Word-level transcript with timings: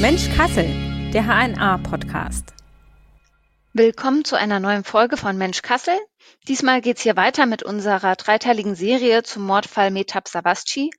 Mensch 0.00 0.30
Kassel, 0.36 0.64
der 1.12 1.24
HNA-Podcast. 1.24 2.54
Willkommen 3.72 4.24
zu 4.24 4.36
einer 4.36 4.60
neuen 4.60 4.84
Folge 4.84 5.16
von 5.16 5.36
Mensch 5.36 5.60
Kassel. 5.60 5.98
Diesmal 6.46 6.80
geht's 6.80 7.02
hier 7.02 7.16
weiter 7.16 7.46
mit 7.46 7.64
unserer 7.64 8.14
dreiteiligen 8.14 8.76
Serie 8.76 9.24
zum 9.24 9.42
Mordfall 9.42 9.90
Metab 9.90 10.28
Savasci. 10.28 10.90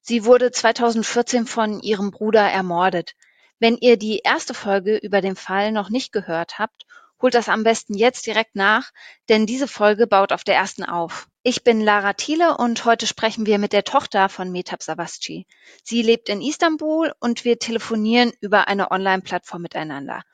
Sie 0.00 0.24
wurde 0.24 0.50
2014 0.50 1.44
von 1.44 1.80
ihrem 1.80 2.10
Bruder 2.10 2.40
ermordet. 2.40 3.12
Wenn 3.58 3.76
ihr 3.76 3.98
die 3.98 4.20
erste 4.24 4.54
Folge 4.54 4.96
über 4.96 5.20
den 5.20 5.36
Fall 5.36 5.70
noch 5.70 5.90
nicht 5.90 6.10
gehört 6.10 6.58
habt, 6.58 6.86
holt 7.20 7.34
das 7.34 7.50
am 7.50 7.64
besten 7.64 7.92
jetzt 7.92 8.26
direkt 8.26 8.56
nach, 8.56 8.92
denn 9.28 9.44
diese 9.44 9.68
Folge 9.68 10.06
baut 10.06 10.32
auf 10.32 10.42
der 10.42 10.54
ersten 10.54 10.84
auf. 10.84 11.28
Ich 11.50 11.64
bin 11.64 11.80
Lara 11.80 12.12
Thiele 12.12 12.58
und 12.58 12.84
heute 12.84 13.06
sprechen 13.06 13.46
wir 13.46 13.58
mit 13.58 13.72
der 13.72 13.82
Tochter 13.82 14.28
von 14.28 14.52
Metab 14.52 14.82
Savasci. 14.82 15.46
Sie 15.82 16.02
lebt 16.02 16.28
in 16.28 16.42
Istanbul 16.42 17.14
und 17.20 17.46
wir 17.46 17.58
telefonieren 17.58 18.34
über 18.42 18.68
eine 18.68 18.90
Online-Plattform 18.90 19.62
miteinander. 19.62 20.24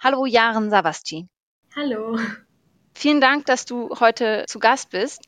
Hallo 0.00 0.26
Jaren 0.26 0.70
Savasci. 0.70 1.28
Hallo. 1.76 2.18
Vielen 2.94 3.20
Dank, 3.20 3.46
dass 3.46 3.64
du 3.64 3.90
heute 4.00 4.42
zu 4.48 4.58
Gast 4.58 4.90
bist. 4.90 5.22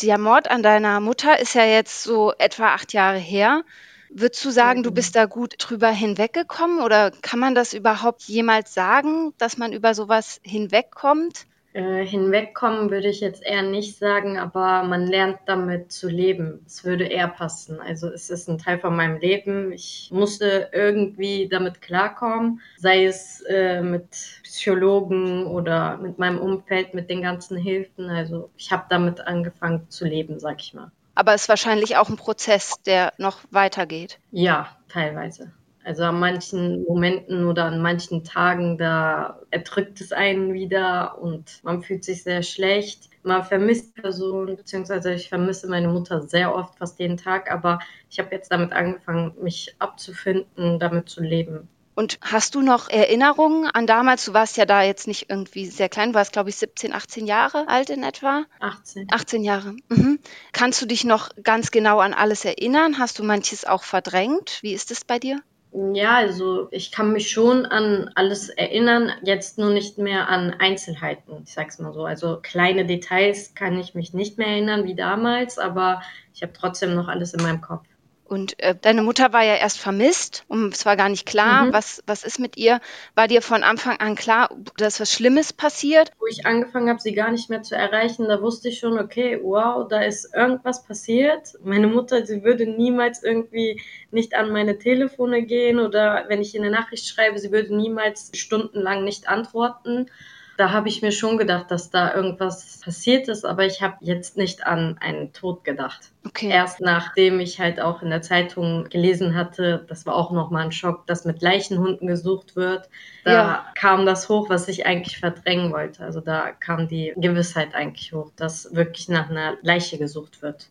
Der 0.00 0.16
Mord 0.16 0.48
an 0.48 0.62
deiner 0.62 1.00
Mutter 1.00 1.40
ist 1.40 1.56
ja 1.56 1.64
jetzt 1.64 2.04
so 2.04 2.32
etwa 2.38 2.68
acht 2.68 2.92
Jahre 2.92 3.18
her. 3.18 3.64
Würdest 4.10 4.44
du 4.44 4.50
sagen, 4.50 4.84
du 4.84 4.92
bist 4.92 5.16
da 5.16 5.24
gut 5.24 5.56
drüber 5.58 5.90
hinweggekommen 5.90 6.80
oder 6.80 7.10
kann 7.10 7.40
man 7.40 7.56
das 7.56 7.74
überhaupt 7.74 8.22
jemals 8.22 8.72
sagen, 8.74 9.34
dass 9.38 9.56
man 9.56 9.72
über 9.72 9.92
sowas 9.92 10.40
hinwegkommt? 10.44 11.48
Äh, 11.74 12.06
hinwegkommen 12.06 12.88
würde 12.90 13.08
ich 13.08 13.18
jetzt 13.18 13.42
eher 13.44 13.62
nicht 13.62 13.98
sagen, 13.98 14.38
aber 14.38 14.84
man 14.84 15.08
lernt 15.08 15.40
damit 15.46 15.90
zu 15.90 16.08
leben. 16.08 16.62
Es 16.64 16.84
würde 16.84 17.04
eher 17.04 17.26
passen. 17.26 17.80
Also 17.80 18.06
es 18.06 18.30
ist 18.30 18.48
ein 18.48 18.58
Teil 18.58 18.78
von 18.78 18.94
meinem 18.94 19.18
Leben. 19.18 19.72
Ich 19.72 20.08
musste 20.12 20.70
irgendwie 20.72 21.48
damit 21.48 21.82
klarkommen, 21.82 22.60
sei 22.76 23.06
es 23.06 23.42
äh, 23.48 23.82
mit 23.82 24.08
Psychologen 24.44 25.48
oder 25.48 25.96
mit 25.96 26.16
meinem 26.16 26.38
Umfeld, 26.38 26.94
mit 26.94 27.10
den 27.10 27.22
ganzen 27.22 27.56
Hilfen. 27.56 28.08
Also 28.08 28.50
ich 28.56 28.70
habe 28.70 28.84
damit 28.88 29.26
angefangen 29.26 29.90
zu 29.90 30.04
leben, 30.04 30.38
sag 30.38 30.60
ich 30.60 30.74
mal. 30.74 30.92
Aber 31.16 31.34
es 31.34 31.42
ist 31.42 31.48
wahrscheinlich 31.48 31.96
auch 31.96 32.08
ein 32.08 32.16
Prozess, 32.16 32.74
der 32.86 33.12
noch 33.18 33.40
weitergeht. 33.50 34.20
Ja, 34.30 34.68
teilweise. 34.88 35.50
Also 35.84 36.04
an 36.04 36.18
manchen 36.18 36.84
Momenten 36.84 37.46
oder 37.46 37.64
an 37.64 37.82
manchen 37.82 38.24
Tagen, 38.24 38.78
da 38.78 39.40
erdrückt 39.50 40.00
es 40.00 40.12
einen 40.12 40.54
wieder 40.54 41.18
und 41.20 41.60
man 41.62 41.82
fühlt 41.82 42.04
sich 42.04 42.22
sehr 42.22 42.42
schlecht. 42.42 43.10
Man 43.22 43.44
vermisst 43.44 43.94
Personen, 43.94 44.56
beziehungsweise 44.56 45.12
ich 45.12 45.28
vermisse 45.28 45.68
meine 45.68 45.88
Mutter 45.88 46.22
sehr 46.22 46.54
oft, 46.54 46.78
fast 46.78 46.98
jeden 46.98 47.16
Tag, 47.16 47.50
aber 47.50 47.80
ich 48.10 48.18
habe 48.18 48.34
jetzt 48.34 48.50
damit 48.50 48.72
angefangen, 48.72 49.34
mich 49.40 49.76
abzufinden, 49.78 50.78
damit 50.78 51.08
zu 51.08 51.22
leben. 51.22 51.68
Und 51.94 52.18
hast 52.20 52.54
du 52.56 52.60
noch 52.60 52.88
Erinnerungen 52.88 53.70
an 53.72 53.86
damals? 53.86 54.24
Du 54.24 54.34
warst 54.34 54.56
ja 54.56 54.66
da 54.66 54.82
jetzt 54.82 55.06
nicht 55.06 55.30
irgendwie 55.30 55.66
sehr 55.66 55.88
klein, 55.88 56.10
du 56.10 56.14
warst, 56.16 56.32
glaube 56.32 56.50
ich, 56.50 56.56
17, 56.56 56.92
18 56.92 57.26
Jahre 57.26 57.68
alt 57.68 57.90
in 57.90 58.02
etwa. 58.02 58.44
18. 58.58 59.06
18 59.12 59.44
Jahre. 59.44 59.76
Mhm. 59.88 60.18
Kannst 60.52 60.82
du 60.82 60.86
dich 60.86 61.04
noch 61.04 61.30
ganz 61.42 61.70
genau 61.70 62.00
an 62.00 62.12
alles 62.12 62.44
erinnern? 62.44 62.98
Hast 62.98 63.18
du 63.18 63.22
manches 63.22 63.64
auch 63.64 63.84
verdrängt? 63.84 64.58
Wie 64.62 64.72
ist 64.72 64.90
es 64.90 65.04
bei 65.04 65.18
dir? 65.18 65.40
Ja, 65.76 66.14
also 66.18 66.68
ich 66.70 66.92
kann 66.92 67.12
mich 67.12 67.30
schon 67.30 67.66
an 67.66 68.08
alles 68.14 68.48
erinnern, 68.48 69.10
jetzt 69.24 69.58
nur 69.58 69.70
nicht 69.70 69.98
mehr 69.98 70.28
an 70.28 70.52
Einzelheiten, 70.52 71.42
ich 71.44 71.52
sag's 71.52 71.80
mal 71.80 71.92
so. 71.92 72.04
Also 72.04 72.38
kleine 72.40 72.86
Details 72.86 73.54
kann 73.56 73.76
ich 73.80 73.92
mich 73.92 74.14
nicht 74.14 74.38
mehr 74.38 74.46
erinnern 74.46 74.84
wie 74.84 74.94
damals, 74.94 75.58
aber 75.58 76.00
ich 76.32 76.42
habe 76.42 76.52
trotzdem 76.52 76.94
noch 76.94 77.08
alles 77.08 77.34
in 77.34 77.42
meinem 77.42 77.60
Kopf. 77.60 77.88
Und 78.26 78.58
äh, 78.60 78.74
deine 78.80 79.02
Mutter 79.02 79.32
war 79.34 79.44
ja 79.44 79.54
erst 79.56 79.78
vermisst 79.78 80.44
und 80.48 80.74
es 80.74 80.86
war 80.86 80.96
gar 80.96 81.10
nicht 81.10 81.26
klar, 81.26 81.66
mhm. 81.66 81.72
was, 81.74 82.02
was 82.06 82.24
ist 82.24 82.38
mit 82.38 82.56
ihr. 82.56 82.80
War 83.14 83.28
dir 83.28 83.42
von 83.42 83.62
Anfang 83.62 83.98
an 83.98 84.14
klar, 84.14 84.48
dass 84.78 84.98
was 84.98 85.12
Schlimmes 85.12 85.52
passiert? 85.52 86.10
Wo 86.18 86.26
ich 86.26 86.46
angefangen 86.46 86.88
habe, 86.88 87.00
sie 87.00 87.14
gar 87.14 87.30
nicht 87.30 87.50
mehr 87.50 87.62
zu 87.62 87.76
erreichen, 87.76 88.26
da 88.26 88.40
wusste 88.40 88.70
ich 88.70 88.78
schon, 88.78 88.98
okay, 88.98 89.38
wow, 89.42 89.86
da 89.88 90.02
ist 90.02 90.34
irgendwas 90.34 90.84
passiert. 90.84 91.54
Meine 91.62 91.86
Mutter, 91.86 92.24
sie 92.24 92.42
würde 92.42 92.66
niemals 92.66 93.22
irgendwie 93.22 93.82
nicht 94.10 94.34
an 94.34 94.50
meine 94.50 94.78
Telefone 94.78 95.42
gehen 95.42 95.78
oder 95.78 96.24
wenn 96.28 96.40
ich 96.40 96.54
ihr 96.54 96.62
eine 96.62 96.70
Nachricht 96.70 97.06
schreibe, 97.06 97.38
sie 97.38 97.52
würde 97.52 97.76
niemals 97.76 98.30
stundenlang 98.34 99.04
nicht 99.04 99.28
antworten. 99.28 100.10
Da 100.56 100.70
habe 100.72 100.88
ich 100.88 101.02
mir 101.02 101.12
schon 101.12 101.36
gedacht, 101.38 101.70
dass 101.70 101.90
da 101.90 102.14
irgendwas 102.14 102.80
passiert 102.80 103.28
ist, 103.28 103.44
aber 103.44 103.66
ich 103.66 103.82
habe 103.82 103.96
jetzt 104.00 104.36
nicht 104.36 104.66
an 104.66 104.96
einen 105.00 105.32
Tod 105.32 105.64
gedacht. 105.64 106.12
Okay. 106.26 106.48
Erst 106.48 106.80
nachdem 106.80 107.40
ich 107.40 107.60
halt 107.60 107.80
auch 107.80 108.02
in 108.02 108.10
der 108.10 108.22
Zeitung 108.22 108.88
gelesen 108.88 109.34
hatte, 109.34 109.84
das 109.88 110.06
war 110.06 110.14
auch 110.14 110.30
nochmal 110.30 110.64
ein 110.64 110.72
Schock, 110.72 111.06
dass 111.06 111.24
mit 111.24 111.42
Leichenhunden 111.42 112.06
gesucht 112.06 112.56
wird. 112.56 112.88
Da 113.24 113.32
ja. 113.32 113.66
kam 113.74 114.06
das 114.06 114.28
hoch, 114.28 114.48
was 114.48 114.68
ich 114.68 114.86
eigentlich 114.86 115.18
verdrängen 115.18 115.72
wollte. 115.72 116.04
Also 116.04 116.20
da 116.20 116.52
kam 116.52 116.88
die 116.88 117.12
Gewissheit 117.16 117.74
eigentlich 117.74 118.12
hoch, 118.12 118.30
dass 118.36 118.74
wirklich 118.74 119.08
nach 119.08 119.28
einer 119.28 119.54
Leiche 119.62 119.98
gesucht 119.98 120.40
wird. 120.42 120.68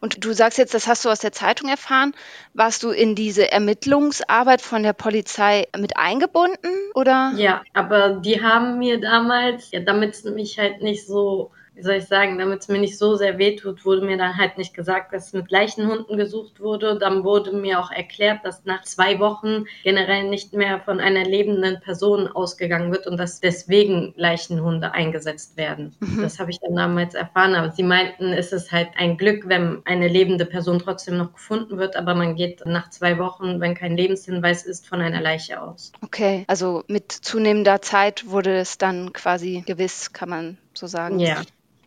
Und 0.00 0.24
du 0.24 0.32
sagst 0.32 0.58
jetzt, 0.58 0.74
das 0.74 0.86
hast 0.86 1.04
du 1.04 1.10
aus 1.10 1.20
der 1.20 1.32
Zeitung 1.32 1.68
erfahren. 1.68 2.12
Warst 2.52 2.82
du 2.82 2.90
in 2.90 3.14
diese 3.14 3.50
Ermittlungsarbeit 3.50 4.60
von 4.60 4.82
der 4.82 4.92
Polizei 4.92 5.68
mit 5.76 5.96
eingebunden 5.96 6.90
oder? 6.94 7.32
Ja, 7.36 7.62
aber 7.72 8.10
die 8.16 8.42
haben 8.42 8.78
mir 8.78 9.00
damals, 9.00 9.70
ja, 9.70 9.80
damit 9.80 10.14
es 10.14 10.24
mich 10.24 10.58
halt 10.58 10.82
nicht 10.82 11.06
so 11.06 11.50
wie 11.74 11.82
soll 11.82 11.94
ich 11.94 12.06
sagen, 12.06 12.38
damit 12.38 12.60
es 12.60 12.68
mir 12.68 12.78
nicht 12.78 12.98
so 12.98 13.16
sehr 13.16 13.38
wehtut, 13.38 13.84
wurde 13.84 14.06
mir 14.06 14.16
dann 14.16 14.36
halt 14.36 14.58
nicht 14.58 14.74
gesagt, 14.74 15.12
dass 15.12 15.32
mit 15.32 15.50
Leichenhunden 15.50 16.16
gesucht 16.16 16.60
wurde. 16.60 16.98
Dann 16.98 17.24
wurde 17.24 17.52
mir 17.52 17.80
auch 17.80 17.90
erklärt, 17.90 18.44
dass 18.44 18.64
nach 18.64 18.82
zwei 18.84 19.18
Wochen 19.18 19.64
generell 19.82 20.28
nicht 20.28 20.52
mehr 20.52 20.80
von 20.80 21.00
einer 21.00 21.24
lebenden 21.24 21.80
Person 21.80 22.28
ausgegangen 22.28 22.92
wird 22.92 23.06
und 23.06 23.16
dass 23.16 23.40
deswegen 23.40 24.14
Leichenhunde 24.16 24.92
eingesetzt 24.92 25.56
werden. 25.56 25.94
Mhm. 26.00 26.22
Das 26.22 26.38
habe 26.38 26.50
ich 26.50 26.60
dann 26.60 26.76
damals 26.76 27.14
erfahren. 27.14 27.54
Aber 27.54 27.72
sie 27.72 27.82
meinten, 27.82 28.32
es 28.32 28.52
ist 28.52 28.70
halt 28.70 28.88
ein 28.96 29.16
Glück, 29.16 29.48
wenn 29.48 29.82
eine 29.84 30.08
lebende 30.08 30.46
Person 30.46 30.78
trotzdem 30.78 31.16
noch 31.16 31.32
gefunden 31.32 31.78
wird, 31.78 31.96
aber 31.96 32.14
man 32.14 32.36
geht 32.36 32.64
nach 32.66 32.90
zwei 32.90 33.18
Wochen, 33.18 33.60
wenn 33.60 33.74
kein 33.74 33.96
Lebenshinweis 33.96 34.64
ist, 34.64 34.86
von 34.86 35.00
einer 35.00 35.20
Leiche 35.20 35.60
aus. 35.60 35.92
Okay, 36.02 36.44
also 36.46 36.84
mit 36.86 37.10
zunehmender 37.10 37.82
Zeit 37.82 38.28
wurde 38.28 38.56
es 38.56 38.78
dann 38.78 39.12
quasi 39.12 39.64
gewiss, 39.66 40.12
kann 40.12 40.28
man 40.28 40.58
so 40.74 40.86
sagen. 40.86 41.18
Ja. 41.18 41.42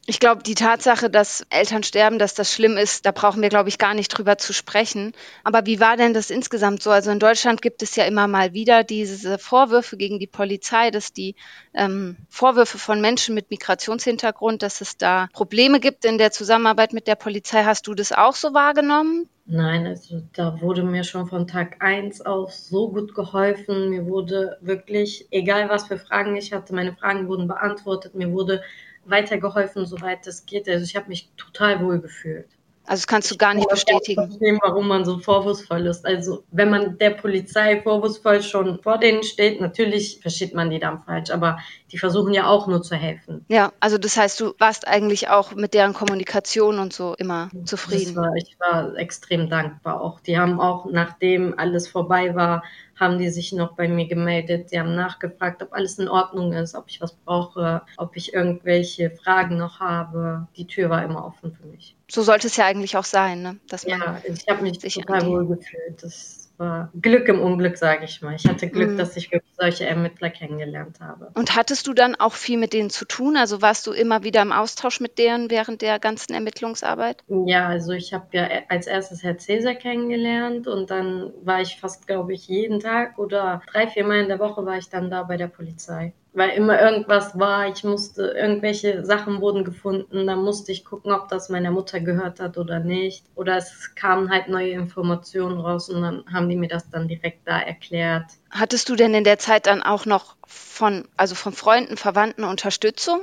Ich 0.10 0.22
glaube, 0.22 0.42
die 0.42 0.56
Tatsache, 0.56 1.10
dass 1.10 1.46
Eltern 1.50 1.84
sterben, 1.84 2.18
dass 2.18 2.34
das 2.34 2.54
schlimm 2.54 2.78
ist, 2.78 3.06
da 3.06 3.12
brauchen 3.12 3.42
wir, 3.42 3.50
glaube 3.50 3.68
ich, 3.68 3.78
gar 3.78 3.94
nicht 3.94 4.08
drüber 4.08 4.38
zu 4.38 4.54
sprechen. 4.54 5.12
Aber 5.44 5.66
wie 5.66 5.82
war 5.82 5.98
denn 5.98 6.14
das 6.14 6.30
insgesamt 6.30 6.82
so? 6.82 6.92
Also 6.92 7.12
in 7.12 7.20
Deutschland 7.20 7.62
gibt 7.62 7.84
es 7.84 7.98
ja 7.98 8.06
immer 8.06 8.26
mal 8.26 8.54
wieder 8.54 8.86
diese 8.86 9.38
Vorwürfe 9.38 9.98
gegen 9.98 10.18
die 10.18 10.26
Polizei, 10.26 10.92
dass 10.92 11.12
die 11.12 11.36
ähm, 11.74 12.16
Vorwürfe 12.30 12.78
von 12.78 13.02
Menschen 13.02 13.36
mit 13.36 13.52
Migrationshintergrund, 13.52 14.64
dass 14.64 14.80
es 14.80 14.96
da 14.96 15.28
Probleme 15.34 15.82
gibt 15.82 16.06
in 16.06 16.18
der 16.18 16.32
Zusammenarbeit 16.32 16.94
mit 16.94 17.06
der 17.08 17.16
Polizei. 17.16 17.66
Hast 17.66 17.86
du 17.88 17.94
das 17.94 18.14
auch 18.14 18.36
so 18.36 18.54
wahrgenommen? 18.54 19.28
Nein, 19.50 19.88
also 19.88 20.24
da 20.34 20.62
wurde 20.62 20.84
mir 20.84 21.04
schon 21.04 21.28
von 21.28 21.48
Tag 21.48 21.82
eins 21.82 22.22
auf 22.22 22.54
so 22.54 22.90
gut 22.90 23.14
geholfen. 23.14 23.90
Mir 23.90 24.06
wurde 24.06 24.58
wirklich, 24.62 25.28
egal 25.32 25.70
was 25.70 25.88
für 25.88 25.98
Fragen 25.98 26.38
ich 26.38 26.54
hatte, 26.54 26.74
meine 26.74 26.94
Fragen 26.94 27.28
wurden 27.28 27.48
beantwortet. 27.48 28.14
Mir 28.16 28.32
wurde 28.32 28.62
weitergeholfen, 29.10 29.86
soweit 29.86 30.28
es 30.28 30.46
geht. 30.46 30.68
Also 30.70 30.84
ich 30.84 30.96
habe 30.96 31.10
mich 31.10 31.30
total 31.38 31.84
wohl 31.84 32.00
gefühlt. 32.00 32.57
Also 32.88 33.02
das 33.02 33.08
kannst 33.08 33.30
du 33.30 33.38
gar 33.38 33.54
nicht 33.54 33.66
ich 33.66 33.70
bestätigen. 33.70 34.24
Ich 34.24 34.28
verstehen, 34.30 34.60
warum 34.62 34.88
man 34.88 35.04
so 35.04 35.20
vorwurfsvoll 35.20 35.86
ist. 35.88 36.06
Also 36.06 36.44
wenn 36.52 36.70
man 36.70 36.98
der 36.98 37.10
Polizei 37.10 37.82
vorwurfsvoll 37.82 38.42
schon 38.42 38.82
vor 38.82 38.98
denen 38.98 39.24
steht, 39.24 39.60
natürlich 39.60 40.20
versteht 40.22 40.56
man 40.56 40.70
die 40.70 40.80
dann 40.80 41.04
falsch, 41.04 41.30
aber 41.30 41.60
die 41.92 41.98
versuchen 41.98 42.34
ja 42.34 42.48
auch 42.48 42.66
nur 42.68 42.82
zu 42.82 42.96
helfen. 42.96 43.46
Ja, 43.50 43.74
also 43.82 43.98
das 43.98 44.16
heißt, 44.16 44.40
du 44.40 44.54
warst 44.58 44.88
eigentlich 44.88 45.28
auch 45.28 45.54
mit 45.54 45.74
deren 45.74 45.94
Kommunikation 45.94 46.80
und 46.80 46.94
so 46.94 47.14
immer 47.18 47.50
zufrieden. 47.66 48.16
War, 48.16 48.34
ich 48.36 48.56
war 48.58 48.96
extrem 48.96 49.50
dankbar 49.50 50.00
auch. 50.00 50.22
Die 50.22 50.38
haben 50.38 50.62
auch, 50.62 50.86
nachdem 50.90 51.60
alles 51.60 51.90
vorbei 51.90 52.36
war, 52.36 52.64
haben 52.96 53.20
die 53.20 53.30
sich 53.30 53.52
noch 53.52 53.76
bei 53.76 53.90
mir 53.90 54.08
gemeldet. 54.08 54.72
Die 54.72 54.80
haben 54.80 54.96
nachgefragt, 54.96 55.62
ob 55.62 55.74
alles 55.74 56.00
in 56.00 56.08
Ordnung 56.08 56.54
ist, 56.54 56.74
ob 56.74 56.86
ich 56.88 57.02
was 57.02 57.14
brauche, 57.14 57.82
ob 57.98 58.16
ich 58.16 58.34
irgendwelche 58.34 59.12
Fragen 59.12 59.58
noch 59.58 59.82
habe. 59.82 60.48
Die 60.56 60.68
Tür 60.68 60.90
war 60.90 61.04
immer 61.04 61.26
offen 61.26 61.52
für 61.54 61.68
mich. 61.68 61.97
So 62.10 62.22
sollte 62.22 62.48
es 62.48 62.56
ja 62.56 62.66
eigentlich 62.66 62.96
auch 62.98 63.04
sein, 63.04 63.42
ne? 63.42 63.58
Dass 63.68 63.86
man 63.86 64.00
ja, 64.00 64.22
ich 64.26 64.48
habe 64.48 64.64
mich 64.64 64.80
total 64.80 65.26
wohl 65.28 65.46
gefühlt. 65.46 66.02
Das 66.02 66.48
war 66.58 66.90
Glück 67.02 67.28
im 67.28 67.40
Unglück, 67.42 67.78
sage 67.78 68.06
ich 68.06 68.22
mal. 68.22 68.36
Ich 68.36 68.46
hatte 68.46 68.70
Glück, 68.70 68.92
mhm. 68.92 68.98
dass 68.98 69.16
ich 69.16 69.30
solche 69.60 69.86
Ermittler 69.86 70.30
kennengelernt 70.30 71.00
habe. 71.00 71.32
Und 71.34 71.56
hattest 71.56 71.88
du 71.88 71.94
dann 71.94 72.16
auch 72.16 72.34
viel 72.34 72.58
mit 72.58 72.74
denen 72.74 72.90
zu 72.90 73.06
tun? 73.06 73.38
Also 73.38 73.62
warst 73.62 73.86
du 73.88 73.92
immer 73.92 74.24
wieder 74.24 74.42
im 74.42 74.52
Austausch 74.52 75.00
mit 75.00 75.18
denen 75.18 75.50
während 75.50 75.82
der 75.82 76.00
ganzen 76.00 76.34
Ermittlungsarbeit? 76.34 77.24
Ja, 77.28 77.68
also 77.68 77.92
ich 77.92 78.14
habe 78.14 78.26
ja 78.32 78.48
als 78.70 78.88
erstes 78.88 79.24
Herr 79.24 79.38
Cäsar 79.38 79.76
kennengelernt 79.76 80.68
und 80.68 80.90
dann 80.90 81.34
war 81.44 81.62
ich 81.62 81.80
fast, 81.80 82.08
glaube 82.08 82.34
ich, 82.34 82.48
jeden 82.48 82.80
Tag 82.80 83.18
oder 83.20 83.62
drei, 83.72 83.88
vier 83.88 84.06
Mal 84.06 84.22
in 84.22 84.30
der 84.30 84.40
Woche 84.40 84.66
war 84.66 84.78
ich 84.78 84.90
dann 84.90 85.10
da 85.10 85.24
bei 85.24 85.38
der 85.38 85.48
Polizei 85.48 86.14
weil 86.34 86.52
immer 86.52 86.80
irgendwas 86.80 87.38
war. 87.40 87.68
Ich 87.68 87.84
musste, 87.84 88.28
irgendwelche 88.28 89.04
Sachen 89.04 89.42
wurden 89.42 89.64
gefunden, 89.64 90.28
dann 90.28 90.44
musste 90.44 90.72
ich 90.72 90.86
gucken, 90.86 91.12
ob 91.12 91.30
das 91.30 91.50
meiner 91.50 91.72
Mutter 91.72 92.00
gehört 92.00 92.40
hat 92.40 92.58
oder 92.58 92.80
nicht. 92.80 93.26
Oder 93.36 93.58
es 93.58 93.96
kamen 93.96 94.30
halt 94.30 94.48
neue 94.48 94.70
Informationen 94.70 95.60
raus 95.60 95.90
und 95.90 96.02
dann 96.02 96.24
haben 96.32 96.48
die 96.48 96.56
mir 96.56 96.68
das 96.68 96.90
dann 96.90 97.08
direkt 97.08 97.48
da 97.48 97.60
erklärt. 97.60 98.26
Hattest 98.52 98.90
du 98.90 98.96
denn 98.96 99.14
in 99.14 99.24
der 99.24 99.40
Zeit 99.40 99.66
dann 99.66 99.82
auch 99.82 100.06
noch 100.06 100.36
von, 100.46 101.08
also 101.18 101.34
von 101.34 101.54
Freunden, 101.54 101.98
Verwandten 101.98 102.44
Unterstützung? 102.44 103.22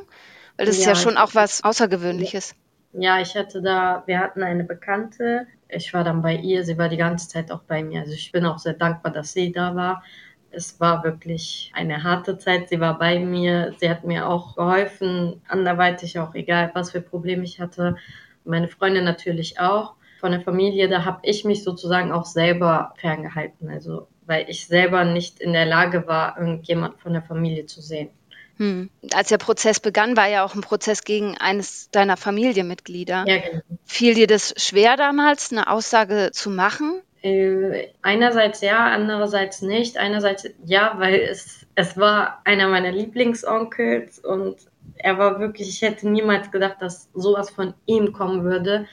Weil 0.56 0.67
das 0.67 0.77
ja, 0.77 0.83
ist 0.83 0.87
ja 0.87 0.95
schon 0.95 1.17
auch 1.17 1.35
was 1.35 1.62
Außergewöhnliches. 1.62 2.55
Ja, 2.93 3.21
ich 3.21 3.35
hatte 3.35 3.61
da, 3.61 4.05
wir 4.06 4.21
hatten 4.21 4.43
eine 4.43 4.65
Bekannte. 4.65 5.47
Ich 5.69 5.93
war 5.93 6.05
dann 6.05 6.23
bei 6.23 6.37
ihr, 6.37 6.65
sie 6.65 6.79
war 6.79 6.89
die 6.89 6.97
ganze 6.97 7.29
Zeit 7.29 7.51
auch 7.51 7.62
bei 7.62 7.83
mir. 7.83 8.03
Also 8.03 8.12
ich 8.12 8.31
bin 8.31 8.47
auch 8.47 8.59
sehr 8.59 8.75
dankbar, 8.75 9.12
dass 9.12 9.33
sie 9.33 9.51
da 9.51 9.75
war 9.75 10.03
es 10.55 10.81
war 10.81 11.05
wirklich 11.05 11.71
eine 11.75 12.03
harte 12.03 12.39
Zeit. 12.39 12.69
Sie 12.69 12.81
war 12.81 12.99
bei 12.99 13.19
mir. 13.19 13.75
Sie 13.79 13.91
hat 13.91 14.05
mir 14.05 14.29
auch 14.29 14.56
geholfen, 14.56 15.43
anderweitig 15.49 16.19
auch, 16.19 16.35
egal 16.35 16.71
was 16.75 16.93
für 16.93 17.01
Probleme 17.01 17.45
ich 17.45 17.61
hatte. 17.61 17.97
Meine 18.45 18.69
Freundin 18.69 19.05
natürlich 19.05 19.59
auch. 19.59 19.95
Von 20.21 20.33
der 20.33 20.41
Familie, 20.41 20.89
da 20.89 21.05
habe 21.05 21.21
ich 21.23 21.45
mich 21.45 21.62
sozusagen 21.65 22.11
auch 22.12 22.25
selber 22.25 22.95
ferngehalten. 22.97 23.69
Also, 23.69 24.09
weil 24.27 24.47
ich 24.49 24.67
selber 24.67 25.05
nicht 25.05 25.39
in 25.41 25.53
der 25.53 25.67
Lage 25.67 26.06
war, 26.06 26.39
irgendjemand 26.39 26.99
von 26.99 27.12
der 27.12 27.23
Familie 27.23 27.67
zu 27.67 27.83
sehen. 27.83 28.09
Hm. 28.56 28.89
Als 29.12 29.29
der 29.29 29.39
Prozess 29.39 29.81
begann, 29.81 30.17
war 30.17 30.29
ja 30.29 30.45
auch 30.45 30.55
ein 30.55 30.61
Prozess 30.61 31.03
gegen 31.03 31.37
eines 31.39 31.91
deiner 31.91 32.17
Familienmitglieder. 32.17 33.25
Ja, 33.27 33.39
genau. 33.39 33.62
Fiel 33.85 34.15
dir 34.15 34.27
das 34.27 34.55
schwer 34.56 34.97
damals, 34.97 35.51
eine 35.51 35.69
Aussage 35.69 36.31
zu 36.33 36.51
machen? 36.51 37.03
Äh, 37.25 37.88
einerseits 38.03 38.61
ja, 38.61 38.87
andererseits 38.93 39.62
nicht. 39.62 39.97
Einerseits 39.97 40.47
ja, 40.67 40.94
weil 40.99 41.21
es, 41.21 41.67
es 41.75 41.97
war 41.97 42.43
einer 42.44 42.69
meiner 42.69 42.93
Lieblingsonkels 42.93 44.19
und 44.19 44.56
er 44.97 45.17
war 45.17 45.41
wirklich, 45.41 45.71
ich 45.71 45.81
hätte 45.81 46.06
niemals 46.06 46.50
gedacht, 46.50 46.76
dass 46.81 47.09
sowas 47.15 47.49
von 47.49 47.73
ihm 47.87 48.12
kommen 48.12 48.44
würde. 48.44 48.87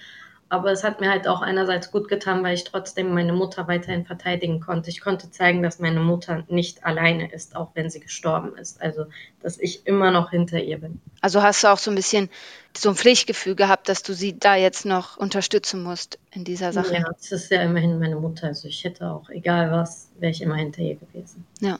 Aber 0.51 0.69
es 0.69 0.83
hat 0.83 0.99
mir 0.99 1.09
halt 1.09 1.29
auch 1.29 1.41
einerseits 1.41 1.91
gut 1.91 2.09
getan, 2.09 2.43
weil 2.43 2.55
ich 2.55 2.65
trotzdem 2.65 3.13
meine 3.13 3.31
Mutter 3.31 3.69
weiterhin 3.69 4.05
verteidigen 4.05 4.59
konnte. 4.59 4.89
Ich 4.89 4.99
konnte 4.99 5.31
zeigen, 5.31 5.63
dass 5.63 5.79
meine 5.79 6.01
Mutter 6.01 6.43
nicht 6.49 6.83
alleine 6.83 7.31
ist, 7.31 7.55
auch 7.55 7.69
wenn 7.73 7.89
sie 7.89 8.01
gestorben 8.01 8.57
ist. 8.57 8.81
Also, 8.81 9.05
dass 9.41 9.57
ich 9.57 9.87
immer 9.87 10.11
noch 10.11 10.31
hinter 10.31 10.61
ihr 10.61 10.77
bin. 10.77 10.99
Also 11.21 11.41
hast 11.41 11.63
du 11.63 11.69
auch 11.69 11.77
so 11.77 11.89
ein 11.89 11.95
bisschen 11.95 12.29
so 12.75 12.89
ein 12.89 12.95
Pflichtgefühl 12.95 13.55
gehabt, 13.55 13.87
dass 13.87 14.03
du 14.03 14.11
sie 14.11 14.37
da 14.37 14.57
jetzt 14.57 14.85
noch 14.85 15.15
unterstützen 15.15 15.83
musst 15.83 16.19
in 16.31 16.43
dieser 16.43 16.73
Sache? 16.73 16.95
Ja, 16.95 17.05
es 17.17 17.31
ist 17.31 17.49
ja 17.49 17.61
immerhin 17.61 17.97
meine 17.97 18.17
Mutter. 18.17 18.47
Also 18.47 18.67
ich 18.67 18.83
hätte 18.83 19.09
auch, 19.09 19.29
egal 19.29 19.71
was, 19.71 20.09
wäre 20.19 20.31
ich 20.33 20.41
immer 20.41 20.55
hinter 20.55 20.81
ihr 20.81 20.95
gewesen. 20.95 21.45
Ja. 21.61 21.79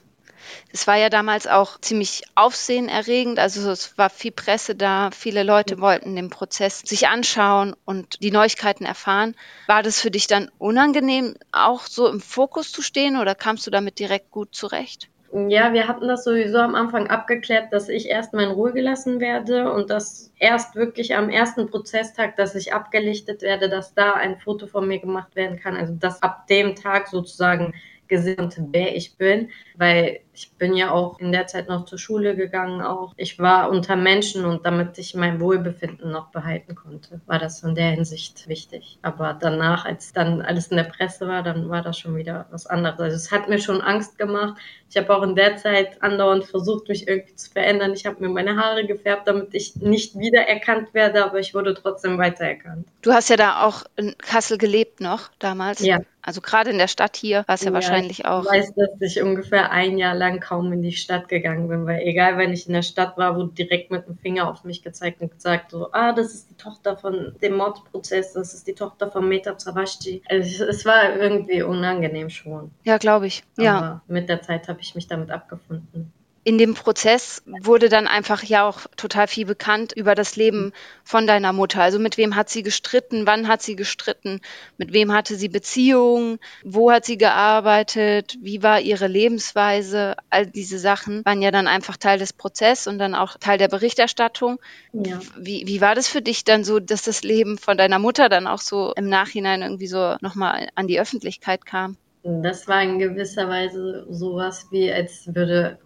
Es 0.72 0.86
war 0.86 0.96
ja 0.96 1.08
damals 1.08 1.46
auch 1.46 1.80
ziemlich 1.80 2.22
aufsehenerregend. 2.34 3.38
Also 3.38 3.70
es 3.70 3.96
war 3.98 4.10
viel 4.10 4.32
Presse 4.32 4.74
da. 4.74 5.10
Viele 5.10 5.42
Leute 5.42 5.80
wollten 5.80 6.16
den 6.16 6.30
Prozess 6.30 6.80
sich 6.80 7.08
anschauen 7.08 7.74
und 7.84 8.22
die 8.22 8.30
Neuigkeiten 8.30 8.84
erfahren. 8.84 9.34
War 9.66 9.82
das 9.82 10.00
für 10.00 10.10
dich 10.10 10.26
dann 10.26 10.50
unangenehm, 10.58 11.34
auch 11.52 11.82
so 11.86 12.08
im 12.08 12.20
Fokus 12.20 12.72
zu 12.72 12.82
stehen 12.82 13.16
oder 13.16 13.34
kamst 13.34 13.66
du 13.66 13.70
damit 13.70 13.98
direkt 13.98 14.30
gut 14.30 14.54
zurecht? 14.54 15.08
Ja, 15.48 15.72
wir 15.72 15.88
hatten 15.88 16.08
das 16.08 16.24
sowieso 16.24 16.58
am 16.58 16.74
Anfang 16.74 17.06
abgeklärt, 17.06 17.72
dass 17.72 17.88
ich 17.88 18.06
erstmal 18.06 18.44
in 18.44 18.50
Ruhe 18.50 18.74
gelassen 18.74 19.18
werde 19.18 19.72
und 19.72 19.88
dass 19.88 20.30
erst 20.38 20.76
wirklich 20.76 21.16
am 21.16 21.30
ersten 21.30 21.70
Prozesstag, 21.70 22.36
dass 22.36 22.54
ich 22.54 22.74
abgelichtet 22.74 23.40
werde, 23.40 23.70
dass 23.70 23.94
da 23.94 24.12
ein 24.12 24.36
Foto 24.36 24.66
von 24.66 24.86
mir 24.86 24.98
gemacht 24.98 25.34
werden 25.34 25.58
kann. 25.58 25.74
Also 25.74 25.94
dass 25.94 26.22
ab 26.22 26.46
dem 26.48 26.74
Tag 26.74 27.08
sozusagen 27.08 27.72
gesehen, 28.08 28.52
wer 28.72 28.94
ich 28.94 29.16
bin, 29.16 29.48
weil 29.74 30.20
ich 30.34 30.50
bin 30.52 30.74
ja 30.74 30.90
auch 30.90 31.18
in 31.18 31.30
der 31.30 31.46
Zeit 31.46 31.68
noch 31.68 31.84
zur 31.84 31.98
Schule 31.98 32.34
gegangen 32.34 32.80
auch. 32.80 33.12
Ich 33.16 33.38
war 33.38 33.70
unter 33.70 33.96
Menschen 33.96 34.44
und 34.44 34.64
damit 34.64 34.96
ich 34.96 35.14
mein 35.14 35.40
Wohlbefinden 35.40 36.10
noch 36.10 36.28
behalten 36.28 36.74
konnte, 36.74 37.20
war 37.26 37.38
das 37.38 37.62
in 37.62 37.74
der 37.74 37.90
Hinsicht 37.90 38.48
wichtig. 38.48 38.98
Aber 39.02 39.36
danach, 39.38 39.84
als 39.84 40.12
dann 40.12 40.40
alles 40.40 40.68
in 40.68 40.78
der 40.78 40.84
Presse 40.84 41.28
war, 41.28 41.42
dann 41.42 41.68
war 41.68 41.82
das 41.82 41.98
schon 41.98 42.16
wieder 42.16 42.46
was 42.50 42.66
anderes. 42.66 42.98
Also 42.98 43.16
es 43.16 43.30
hat 43.30 43.48
mir 43.48 43.58
schon 43.58 43.82
Angst 43.82 44.16
gemacht. 44.16 44.58
Ich 44.88 44.96
habe 44.96 45.14
auch 45.14 45.22
in 45.22 45.34
der 45.34 45.56
Zeit 45.56 46.02
andauernd 46.02 46.44
versucht, 46.44 46.88
mich 46.88 47.08
irgendwie 47.08 47.34
zu 47.34 47.50
verändern. 47.50 47.92
Ich 47.92 48.06
habe 48.06 48.20
mir 48.20 48.28
meine 48.28 48.56
Haare 48.56 48.86
gefärbt, 48.86 49.28
damit 49.28 49.54
ich 49.54 49.76
nicht 49.76 50.18
wiedererkannt 50.18 50.94
werde, 50.94 51.24
aber 51.24 51.40
ich 51.40 51.54
wurde 51.54 51.74
trotzdem 51.74 52.18
weitererkannt. 52.18 52.86
Du 53.02 53.12
hast 53.12 53.28
ja 53.28 53.36
da 53.36 53.64
auch 53.64 53.84
in 53.96 54.16
Kassel 54.18 54.58
gelebt 54.58 55.00
noch 55.00 55.30
damals. 55.38 55.80
Ja. 55.80 56.00
Also 56.24 56.40
gerade 56.40 56.70
in 56.70 56.78
der 56.78 56.88
Stadt 56.88 57.16
hier 57.16 57.44
war 57.48 57.56
es 57.56 57.62
ja, 57.62 57.68
ja, 57.68 57.72
wahrscheinlich 57.74 58.26
auch. 58.26 58.44
Ich 58.44 58.50
weiß, 58.50 58.74
dass 58.74 58.90
ich 59.00 59.20
ungefähr 59.20 59.72
ein 59.72 59.98
Jahr 59.98 60.14
lang 60.22 60.40
kaum 60.40 60.72
in 60.72 60.82
die 60.82 60.92
Stadt 60.92 61.28
gegangen 61.28 61.68
bin, 61.68 61.84
weil 61.84 62.00
egal, 62.02 62.38
wenn 62.38 62.52
ich 62.52 62.66
in 62.66 62.74
der 62.74 62.82
Stadt 62.82 63.18
war, 63.18 63.36
wurde 63.36 63.52
direkt 63.52 63.90
mit 63.90 64.06
dem 64.06 64.16
Finger 64.16 64.48
auf 64.48 64.62
mich 64.62 64.82
gezeigt 64.82 65.20
und 65.20 65.32
gesagt, 65.32 65.72
so, 65.72 65.90
ah, 65.92 66.12
das 66.12 66.32
ist 66.32 66.50
die 66.50 66.56
Tochter 66.56 66.96
von 66.96 67.34
dem 67.42 67.56
Mordprozess, 67.56 68.32
das 68.32 68.54
ist 68.54 68.66
die 68.68 68.74
Tochter 68.74 69.10
von 69.10 69.28
Meta 69.28 69.58
Zawashti. 69.58 70.22
Also 70.28 70.64
es 70.64 70.84
war 70.84 71.16
irgendwie 71.16 71.62
unangenehm 71.62 72.30
schon. 72.30 72.70
Ja, 72.84 72.98
glaube 72.98 73.26
ich. 73.26 73.42
Aber 73.56 73.64
ja. 73.64 74.02
Mit 74.06 74.28
der 74.28 74.42
Zeit 74.42 74.68
habe 74.68 74.80
ich 74.80 74.94
mich 74.94 75.08
damit 75.08 75.30
abgefunden 75.30 76.12
in 76.44 76.58
dem 76.58 76.74
Prozess 76.74 77.42
wurde 77.46 77.88
dann 77.88 78.08
einfach 78.08 78.42
ja 78.42 78.66
auch 78.66 78.80
total 78.96 79.28
viel 79.28 79.46
bekannt 79.46 79.92
über 79.92 80.16
das 80.16 80.34
Leben 80.34 80.72
von 81.04 81.26
deiner 81.26 81.52
Mutter. 81.52 81.82
Also 81.82 82.00
mit 82.00 82.16
wem 82.16 82.34
hat 82.34 82.48
sie 82.48 82.64
gestritten, 82.64 83.26
wann 83.26 83.46
hat 83.46 83.62
sie 83.62 83.76
gestritten, 83.76 84.40
mit 84.76 84.92
wem 84.92 85.12
hatte 85.12 85.36
sie 85.36 85.48
Beziehungen, 85.48 86.40
wo 86.64 86.90
hat 86.90 87.04
sie 87.04 87.16
gearbeitet, 87.16 88.38
wie 88.40 88.62
war 88.62 88.80
ihre 88.80 89.06
Lebensweise. 89.06 90.16
All 90.30 90.46
diese 90.46 90.80
Sachen 90.80 91.24
waren 91.24 91.42
ja 91.42 91.52
dann 91.52 91.68
einfach 91.68 91.96
Teil 91.96 92.18
des 92.18 92.32
Prozesses 92.32 92.88
und 92.88 92.98
dann 92.98 93.14
auch 93.14 93.36
Teil 93.38 93.58
der 93.58 93.68
Berichterstattung. 93.68 94.58
Ja. 94.92 95.20
Wie, 95.38 95.64
wie 95.66 95.80
war 95.80 95.94
das 95.94 96.08
für 96.08 96.22
dich 96.22 96.42
dann 96.42 96.64
so, 96.64 96.80
dass 96.80 97.02
das 97.02 97.22
Leben 97.22 97.56
von 97.56 97.78
deiner 97.78 98.00
Mutter 98.00 98.28
dann 98.28 98.48
auch 98.48 98.60
so 98.60 98.92
im 98.96 99.08
Nachhinein 99.08 99.62
irgendwie 99.62 99.86
so 99.86 100.16
nochmal 100.20 100.68
an 100.74 100.88
die 100.88 100.98
Öffentlichkeit 100.98 101.64
kam? 101.66 101.96
Das 102.24 102.66
war 102.66 102.82
in 102.82 102.98
gewisser 102.98 103.48
Weise 103.48 104.06
sowas 104.08 104.66
wie, 104.70 104.92
als 104.92 105.32
würde 105.34 105.78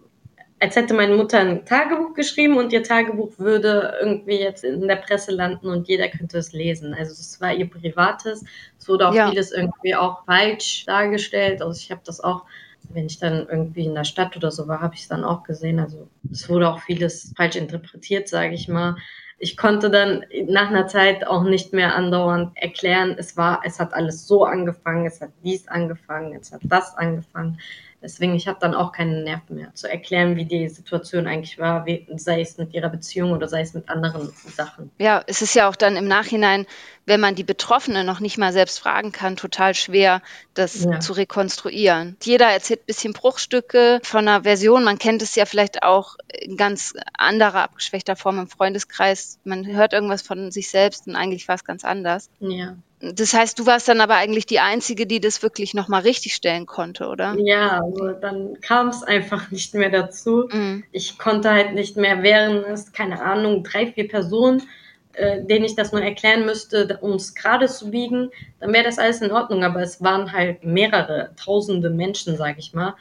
als 0.59 0.75
hätte 0.75 0.93
meine 0.93 1.15
Mutter 1.15 1.39
ein 1.39 1.65
Tagebuch 1.65 2.13
geschrieben 2.15 2.57
und 2.57 2.73
ihr 2.73 2.83
Tagebuch 2.83 3.37
würde 3.37 3.93
irgendwie 4.01 4.39
jetzt 4.39 4.63
in 4.63 4.87
der 4.87 4.95
Presse 4.95 5.31
landen 5.31 5.67
und 5.67 5.87
jeder 5.87 6.07
könnte 6.07 6.39
es 6.39 6.51
lesen. 6.51 6.95
Also 6.95 7.11
es 7.11 7.39
war 7.39 7.53
ihr 7.53 7.69
privates. 7.69 8.43
Es 8.79 8.87
wurde 8.87 9.07
auch 9.07 9.13
ja. 9.13 9.29
vieles 9.29 9.51
irgendwie 9.51 9.95
auch 9.95 10.25
falsch 10.25 10.85
dargestellt. 10.85 11.61
Also 11.61 11.79
ich 11.79 11.91
habe 11.91 12.01
das 12.03 12.21
auch, 12.21 12.45
wenn 12.89 13.05
ich 13.05 13.19
dann 13.19 13.47
irgendwie 13.47 13.85
in 13.85 13.93
der 13.93 14.03
Stadt 14.03 14.35
oder 14.35 14.49
so 14.49 14.67
war, 14.67 14.81
habe 14.81 14.95
ich 14.95 15.01
es 15.01 15.07
dann 15.07 15.23
auch 15.23 15.43
gesehen. 15.43 15.79
Also 15.79 16.07
es 16.31 16.49
wurde 16.49 16.69
auch 16.69 16.79
vieles 16.79 17.33
falsch 17.37 17.55
interpretiert, 17.55 18.27
sage 18.27 18.55
ich 18.55 18.67
mal. 18.67 18.95
Ich 19.39 19.55
konnte 19.55 19.91
dann 19.91 20.25
nach 20.47 20.69
einer 20.69 20.87
Zeit 20.87 21.27
auch 21.27 21.43
nicht 21.43 21.71
mehr 21.71 21.95
andauernd 21.95 22.57
erklären, 22.57 23.15
es 23.19 23.37
war, 23.37 23.61
es 23.63 23.79
hat 23.79 23.93
alles 23.93 24.25
so 24.25 24.45
angefangen, 24.45 25.05
es 25.05 25.21
hat 25.21 25.29
dies 25.43 25.67
angefangen, 25.67 26.33
es 26.33 26.51
hat 26.51 26.61
das 26.63 26.97
angefangen. 26.97 27.59
Deswegen, 27.99 28.35
ich 28.35 28.47
habe 28.47 28.59
dann 28.61 28.75
auch 28.75 28.91
keine 28.91 29.23
Nerven 29.23 29.55
mehr 29.55 29.73
zu 29.73 29.89
erklären, 29.89 30.35
wie 30.35 30.45
die 30.45 30.69
Situation 30.69 31.25
eigentlich 31.25 31.57
war, 31.57 31.87
wie, 31.87 32.05
sei 32.17 32.41
es 32.41 32.57
mit 32.57 32.73
ihrer 32.73 32.89
Beziehung 32.89 33.31
oder 33.31 33.47
sei 33.47 33.61
es 33.61 33.73
mit 33.73 33.89
anderen 33.89 34.31
Sachen. 34.55 34.91
Ja, 34.99 35.23
es 35.25 35.41
ist 35.41 35.55
ja 35.55 35.67
auch 35.67 35.75
dann 35.75 35.95
im 35.95 36.07
Nachhinein, 36.07 36.67
wenn 37.07 37.19
man 37.19 37.33
die 37.33 37.43
Betroffene 37.43 38.03
noch 38.03 38.19
nicht 38.19 38.37
mal 38.37 38.53
selbst 38.53 38.79
fragen 38.79 39.11
kann, 39.11 39.35
total 39.35 39.73
schwer, 39.73 40.21
das 40.53 40.83
ja. 40.83 40.99
zu 40.99 41.13
rekonstruieren. 41.13 42.17
Jeder 42.21 42.47
erzählt 42.47 42.81
ein 42.81 42.85
bisschen 42.85 43.13
Bruchstücke 43.13 43.99
von 44.03 44.27
einer 44.27 44.43
Version. 44.43 44.83
Man 44.83 44.99
kennt 44.99 45.23
es 45.23 45.33
ja 45.33 45.45
vielleicht 45.45 45.81
auch 45.81 46.17
in 46.31 46.55
ganz 46.55 46.93
anderer, 47.17 47.63
abgeschwächter 47.63 48.15
Form 48.15 48.37
im 48.37 48.47
Freundeskreis. 48.47 49.39
Man 49.43 49.65
hört 49.65 49.93
irgendwas 49.93 50.21
von 50.21 50.51
sich 50.51 50.69
selbst 50.69 51.07
und 51.07 51.15
eigentlich 51.15 51.47
war 51.47 51.55
es 51.55 51.63
ganz 51.63 51.83
anders. 51.83 52.29
Ja. 52.39 52.75
Das 52.99 53.33
heißt, 53.33 53.59
du 53.59 53.65
warst 53.67 53.87
dann 53.87 54.01
aber 54.01 54.15
eigentlich 54.15 54.47
die 54.47 54.59
Einzige, 54.59 55.05
die 55.05 55.19
das 55.19 55.43
wirklich 55.43 55.75
nochmal 55.75 56.01
richtig 56.01 56.33
stellen 56.33 56.65
konnte, 56.65 57.07
oder? 57.07 57.35
Ja, 57.37 57.79
also 57.81 58.13
dann 58.13 58.59
kam 58.61 58.87
es 58.87 59.03
einfach 59.03 59.51
nicht 59.51 59.75
mehr 59.75 59.91
dazu. 59.91 60.49
Mhm. 60.51 60.83
Ich 60.91 61.19
konnte 61.19 61.51
halt 61.51 61.73
nicht 61.75 61.95
mehr, 61.95 62.23
wären 62.23 62.63
es, 62.65 62.91
keine 62.93 63.21
Ahnung, 63.21 63.63
drei, 63.63 63.91
vier 63.91 64.07
Personen, 64.07 64.63
äh, 65.13 65.43
denen 65.43 65.65
ich 65.65 65.75
das 65.75 65.91
nur 65.91 66.01
erklären 66.01 66.45
müsste, 66.45 66.97
um 67.01 67.13
es 67.13 67.35
gerade 67.35 67.67
zu 67.67 67.91
biegen, 67.91 68.31
dann 68.59 68.73
wäre 68.73 68.85
das 68.85 68.97
alles 68.97 69.21
in 69.21 69.31
Ordnung. 69.31 69.63
Aber 69.63 69.81
es 69.81 70.01
waren 70.01 70.31
halt 70.31 70.63
mehrere 70.63 71.31
tausende 71.35 71.91
Menschen, 71.91 72.35
sag 72.35 72.57
ich 72.57 72.73
mal. 72.73 72.95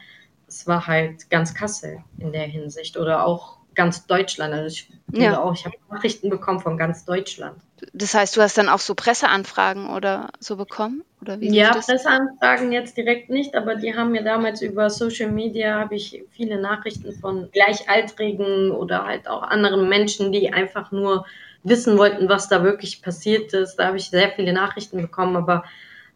Es 0.47 0.67
war 0.67 0.87
halt 0.87 1.31
ganz 1.31 1.55
Kassel 1.55 1.99
in 2.19 2.33
der 2.33 2.45
Hinsicht 2.45 2.99
oder 2.99 3.27
auch 3.27 3.57
ganz 3.77 4.07
Deutschland. 4.07 4.53
Also 4.53 4.67
ich 4.67 4.89
ja. 5.13 5.41
auch, 5.41 5.55
ich 5.55 5.65
habe 5.65 5.77
Nachrichten 5.91 6.31
bekommen 6.31 6.61
von 6.61 6.77
ganz 6.77 7.05
Deutschland. 7.05 7.57
Das 7.93 8.15
heißt, 8.15 8.37
du 8.37 8.41
hast 8.41 8.59
dann 8.59 8.69
auch 8.69 8.79
so 8.79 8.95
Presseanfragen 8.95 9.91
oder 9.91 10.31
so 10.41 10.57
bekommen? 10.57 11.05
Oder 11.21 11.41
wie 11.41 11.55
ja, 11.55 11.73
Presseanfragen 11.73 12.73
jetzt 12.73 12.97
direkt 12.97 13.31
nicht, 13.31 13.55
aber 13.55 13.77
die 13.77 13.95
haben 13.95 14.13
mir 14.13 14.23
damals 14.23 14.63
über 14.63 14.91
Social 14.91 15.31
Media 15.31 15.79
habe 15.79 15.95
ich 15.95 16.25
viele 16.31 16.61
Nachrichten 16.61 17.13
von 17.13 17.51
Gleichaltrigen 17.53 18.71
oder 18.71 19.05
halt 19.05 19.29
auch 19.29 19.43
anderen 19.43 19.89
Menschen, 19.89 20.33
die 20.33 20.53
einfach 20.53 20.91
nur 20.91 21.27
wissen 21.63 21.99
wollten, 21.99 22.29
was 22.29 22.49
da 22.49 22.63
wirklich 22.63 23.03
passiert 23.03 23.53
ist. 23.53 23.77
Da 23.77 23.87
habe 23.87 23.97
ich 23.97 24.09
sehr 24.11 24.31
viele 24.31 24.53
Nachrichten 24.53 25.03
bekommen, 25.03 25.37
aber 25.37 25.65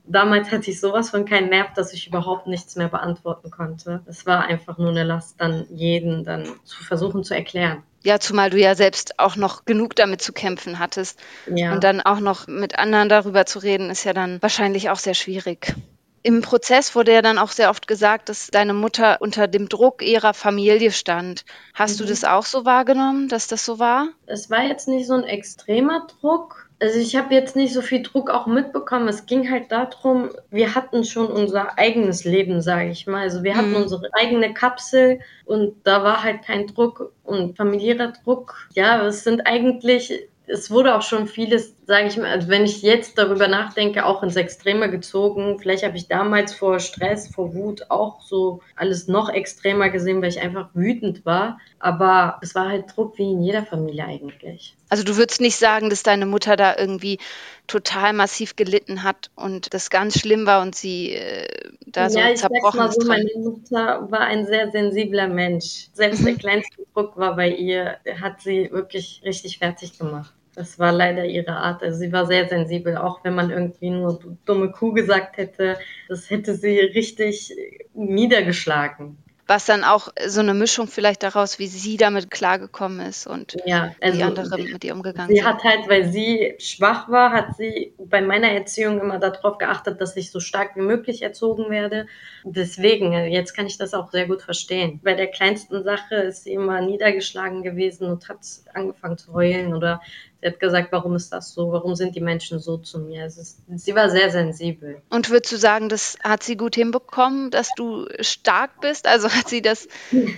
damals 0.04 0.50
hatte 0.50 0.70
ich 0.70 0.80
sowas 0.80 1.10
von 1.10 1.24
keinen 1.24 1.48
Nerv, 1.48 1.72
dass 1.74 1.92
ich 1.92 2.06
überhaupt 2.06 2.46
nichts 2.46 2.76
mehr 2.76 2.88
beantworten 2.88 3.50
konnte. 3.50 4.02
Es 4.06 4.26
war 4.26 4.44
einfach 4.44 4.78
nur 4.78 4.90
eine 4.90 5.04
Last, 5.04 5.40
dann 5.40 5.66
jeden 5.70 6.24
dann 6.24 6.48
zu 6.64 6.82
versuchen 6.82 7.24
zu 7.24 7.34
erklären. 7.34 7.82
Ja, 8.02 8.18
zumal 8.18 8.50
du 8.50 8.58
ja 8.58 8.74
selbst 8.74 9.18
auch 9.18 9.36
noch 9.36 9.64
genug 9.66 9.94
damit 9.94 10.22
zu 10.22 10.32
kämpfen 10.32 10.78
hattest. 10.78 11.20
Ja. 11.54 11.72
Und 11.72 11.84
dann 11.84 12.00
auch 12.00 12.20
noch 12.20 12.46
mit 12.46 12.78
anderen 12.78 13.08
darüber 13.08 13.44
zu 13.44 13.58
reden, 13.58 13.90
ist 13.90 14.04
ja 14.04 14.14
dann 14.14 14.40
wahrscheinlich 14.40 14.88
auch 14.88 14.98
sehr 14.98 15.14
schwierig. 15.14 15.74
Im 16.22 16.42
Prozess 16.42 16.94
wurde 16.94 17.12
ja 17.12 17.22
dann 17.22 17.38
auch 17.38 17.50
sehr 17.50 17.70
oft 17.70 17.86
gesagt, 17.86 18.28
dass 18.28 18.48
deine 18.48 18.74
Mutter 18.74 19.18
unter 19.20 19.48
dem 19.48 19.68
Druck 19.70 20.02
ihrer 20.02 20.34
Familie 20.34 20.92
stand. 20.92 21.44
Hast 21.72 21.98
mhm. 21.98 22.04
du 22.04 22.10
das 22.10 22.24
auch 22.24 22.44
so 22.44 22.66
wahrgenommen, 22.66 23.28
dass 23.28 23.46
das 23.46 23.64
so 23.64 23.78
war? 23.78 24.08
Es 24.26 24.50
war 24.50 24.62
jetzt 24.62 24.86
nicht 24.86 25.06
so 25.06 25.14
ein 25.14 25.24
extremer 25.24 26.06
Druck. 26.20 26.69
Also 26.80 26.98
ich 26.98 27.14
habe 27.14 27.34
jetzt 27.34 27.56
nicht 27.56 27.74
so 27.74 27.82
viel 27.82 28.02
Druck 28.02 28.30
auch 28.30 28.46
mitbekommen. 28.46 29.06
Es 29.06 29.26
ging 29.26 29.50
halt 29.50 29.70
darum, 29.70 30.30
wir 30.50 30.74
hatten 30.74 31.04
schon 31.04 31.26
unser 31.26 31.78
eigenes 31.78 32.24
Leben, 32.24 32.62
sage 32.62 32.90
ich 32.90 33.06
mal. 33.06 33.20
Also 33.20 33.42
wir 33.42 33.54
hatten 33.54 33.70
mhm. 33.70 33.82
unsere 33.82 34.08
eigene 34.14 34.54
Kapsel 34.54 35.20
und 35.44 35.74
da 35.84 36.02
war 36.02 36.22
halt 36.22 36.42
kein 36.42 36.66
Druck 36.66 37.12
und 37.22 37.56
familiärer 37.56 38.14
Druck. 38.24 38.68
Ja, 38.74 39.06
es 39.06 39.24
sind 39.24 39.46
eigentlich 39.46 40.30
es 40.50 40.70
wurde 40.70 40.94
auch 40.94 41.02
schon 41.02 41.26
vieles, 41.26 41.76
sage 41.90 42.06
ich 42.06 42.16
mal, 42.16 42.30
also 42.30 42.46
wenn 42.46 42.64
ich 42.64 42.82
jetzt 42.82 43.18
darüber 43.18 43.48
nachdenke, 43.48 44.06
auch 44.06 44.22
ins 44.22 44.36
Extreme 44.36 44.92
gezogen. 44.92 45.58
Vielleicht 45.58 45.82
habe 45.82 45.96
ich 45.96 46.06
damals 46.06 46.54
vor 46.54 46.78
Stress, 46.78 47.26
vor 47.26 47.52
Wut 47.52 47.86
auch 47.88 48.20
so 48.20 48.60
alles 48.76 49.08
noch 49.08 49.28
extremer 49.28 49.90
gesehen, 49.90 50.22
weil 50.22 50.28
ich 50.28 50.40
einfach 50.40 50.68
wütend 50.72 51.26
war. 51.26 51.58
Aber 51.80 52.38
es 52.42 52.54
war 52.54 52.68
halt 52.68 52.94
Druck 52.94 53.18
wie 53.18 53.32
in 53.32 53.42
jeder 53.42 53.64
Familie 53.64 54.04
eigentlich. 54.04 54.76
Also 54.88 55.02
du 55.02 55.16
würdest 55.16 55.40
nicht 55.40 55.56
sagen, 55.56 55.90
dass 55.90 56.04
deine 56.04 56.26
Mutter 56.26 56.54
da 56.54 56.76
irgendwie 56.78 57.18
total 57.66 58.12
massiv 58.12 58.54
gelitten 58.54 59.02
hat 59.02 59.32
und 59.34 59.74
das 59.74 59.90
ganz 59.90 60.16
schlimm 60.16 60.46
war 60.46 60.62
und 60.62 60.76
sie 60.76 61.14
äh, 61.14 61.48
da 61.86 62.08
so 62.08 62.20
ja, 62.20 62.30
ich 62.30 62.38
zerbrochen 62.38 62.78
mal 62.78 62.92
so, 62.92 63.04
Meine 63.04 63.30
Mutter 63.36 64.06
war 64.12 64.20
ein 64.20 64.46
sehr 64.46 64.70
sensibler 64.70 65.26
Mensch. 65.26 65.88
Selbst 65.92 66.24
der 66.24 66.36
kleinste 66.36 66.84
Druck 66.94 67.16
war 67.16 67.34
bei 67.34 67.48
ihr, 67.48 67.96
hat 68.20 68.42
sie 68.42 68.70
wirklich 68.70 69.22
richtig 69.24 69.58
fertig 69.58 69.98
gemacht. 69.98 70.32
Das 70.54 70.78
war 70.78 70.92
leider 70.92 71.24
ihre 71.24 71.52
Art. 71.52 71.82
Also 71.82 71.98
sie 71.98 72.12
war 72.12 72.26
sehr 72.26 72.48
sensibel, 72.48 72.96
auch 72.96 73.22
wenn 73.24 73.34
man 73.34 73.50
irgendwie 73.50 73.90
nur 73.90 74.18
dumme 74.44 74.70
Kuh 74.72 74.92
gesagt 74.92 75.36
hätte, 75.36 75.78
das 76.08 76.28
hätte 76.28 76.54
sie 76.54 76.78
richtig 76.78 77.54
niedergeschlagen 77.94 79.16
was 79.50 79.66
dann 79.66 79.82
auch 79.82 80.10
so 80.26 80.38
eine 80.38 80.54
Mischung 80.54 80.86
vielleicht 80.86 81.24
daraus, 81.24 81.58
wie 81.58 81.66
sie 81.66 81.96
damit 81.96 82.30
klargekommen 82.30 83.00
ist 83.00 83.26
und 83.26 83.56
ja, 83.66 83.92
also 84.00 84.16
die 84.16 84.22
anderen 84.22 84.72
mit 84.72 84.84
ihr 84.84 84.94
umgegangen 84.94 85.28
sie 85.28 85.34
sind. 85.34 85.44
Sie 85.44 85.48
hat 85.48 85.64
halt, 85.64 85.88
weil 85.88 86.04
sie 86.08 86.54
schwach 86.60 87.08
war, 87.08 87.32
hat 87.32 87.56
sie 87.56 87.92
bei 87.98 88.22
meiner 88.22 88.48
Erziehung 88.48 89.00
immer 89.00 89.18
darauf 89.18 89.58
geachtet, 89.58 90.00
dass 90.00 90.16
ich 90.16 90.30
so 90.30 90.38
stark 90.38 90.76
wie 90.76 90.82
möglich 90.82 91.22
erzogen 91.22 91.68
werde. 91.68 92.06
Deswegen, 92.44 93.12
jetzt 93.12 93.52
kann 93.52 93.66
ich 93.66 93.76
das 93.76 93.92
auch 93.92 94.12
sehr 94.12 94.28
gut 94.28 94.40
verstehen. 94.40 95.00
Bei 95.02 95.14
der 95.14 95.26
kleinsten 95.26 95.82
Sache 95.82 96.14
ist 96.14 96.44
sie 96.44 96.52
immer 96.52 96.80
niedergeschlagen 96.80 97.64
gewesen 97.64 98.08
und 98.08 98.28
hat 98.28 98.38
angefangen 98.72 99.18
zu 99.18 99.32
heulen 99.32 99.74
oder 99.74 100.00
Sie 100.40 100.46
hat 100.46 100.58
gesagt, 100.58 100.90
warum 100.90 101.14
ist 101.16 101.32
das 101.32 101.52
so? 101.52 101.70
Warum 101.70 101.94
sind 101.94 102.16
die 102.16 102.20
Menschen 102.20 102.60
so 102.60 102.78
zu 102.78 102.98
mir? 102.98 103.26
Ist, 103.26 103.58
sie 103.68 103.94
war 103.94 104.08
sehr 104.08 104.30
sensibel. 104.30 105.02
Und 105.10 105.28
würdest 105.28 105.52
du 105.52 105.56
sagen, 105.58 105.90
das 105.90 106.16
hat 106.22 106.42
sie 106.42 106.56
gut 106.56 106.76
hinbekommen, 106.76 107.50
dass 107.50 107.70
du 107.76 108.06
stark 108.20 108.80
bist? 108.80 109.06
Also 109.06 109.28
hat 109.30 109.48
sie 109.48 109.60
das 109.60 109.86